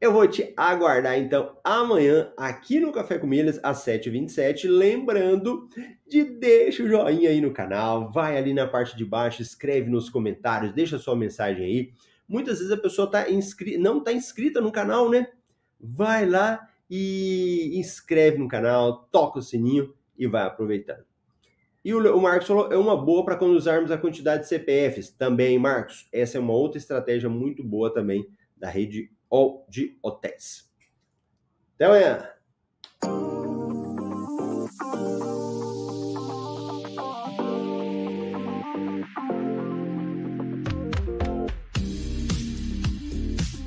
Eu 0.00 0.12
vou 0.12 0.26
te 0.26 0.54
aguardar 0.56 1.18
então 1.18 1.58
amanhã 1.62 2.32
aqui 2.36 2.80
no 2.80 2.90
Café 2.90 3.18
com 3.18 3.26
Milhas 3.26 3.60
às 3.62 3.84
7h27. 3.84 4.66
Lembrando 4.66 5.68
de 6.08 6.24
deixa 6.24 6.82
o 6.82 6.88
joinha 6.88 7.28
aí 7.28 7.40
no 7.40 7.52
canal, 7.52 8.10
vai 8.10 8.38
ali 8.38 8.54
na 8.54 8.66
parte 8.66 8.96
de 8.96 9.04
baixo, 9.04 9.42
escreve 9.42 9.90
nos 9.90 10.08
comentários, 10.08 10.72
deixa 10.72 10.98
sua 10.98 11.14
mensagem 11.14 11.64
aí 11.64 11.92
Muitas 12.30 12.58
vezes 12.58 12.72
a 12.72 12.76
pessoa 12.76 13.10
tá 13.10 13.28
inscri... 13.28 13.76
não 13.76 13.98
está 13.98 14.12
inscrita 14.12 14.60
no 14.60 14.70
canal, 14.70 15.10
né? 15.10 15.26
Vai 15.80 16.24
lá 16.24 16.64
e 16.88 17.72
inscreve 17.74 18.38
no 18.38 18.46
canal, 18.46 19.08
toca 19.10 19.40
o 19.40 19.42
sininho 19.42 19.92
e 20.16 20.28
vai 20.28 20.44
aproveitando. 20.44 21.04
E 21.84 21.94
o, 21.94 22.20
Marcos 22.20 22.46
falou, 22.46 22.70
é 22.70 22.76
uma 22.76 22.96
boa 22.96 23.24
para 23.24 23.36
quando 23.36 23.56
usarmos 23.56 23.90
a 23.90 23.98
quantidade 23.98 24.42
de 24.42 24.48
CPFs. 24.48 25.10
Também, 25.10 25.58
Marcos, 25.58 26.08
essa 26.12 26.36
é 26.36 26.40
uma 26.40 26.52
outra 26.52 26.78
estratégia 26.78 27.28
muito 27.28 27.64
boa 27.64 27.92
também 27.92 28.28
da 28.56 28.68
rede 28.68 29.10
de 29.68 29.98
hotéis. 30.02 30.70
Até 31.76 31.86
amanhã! 31.86 33.29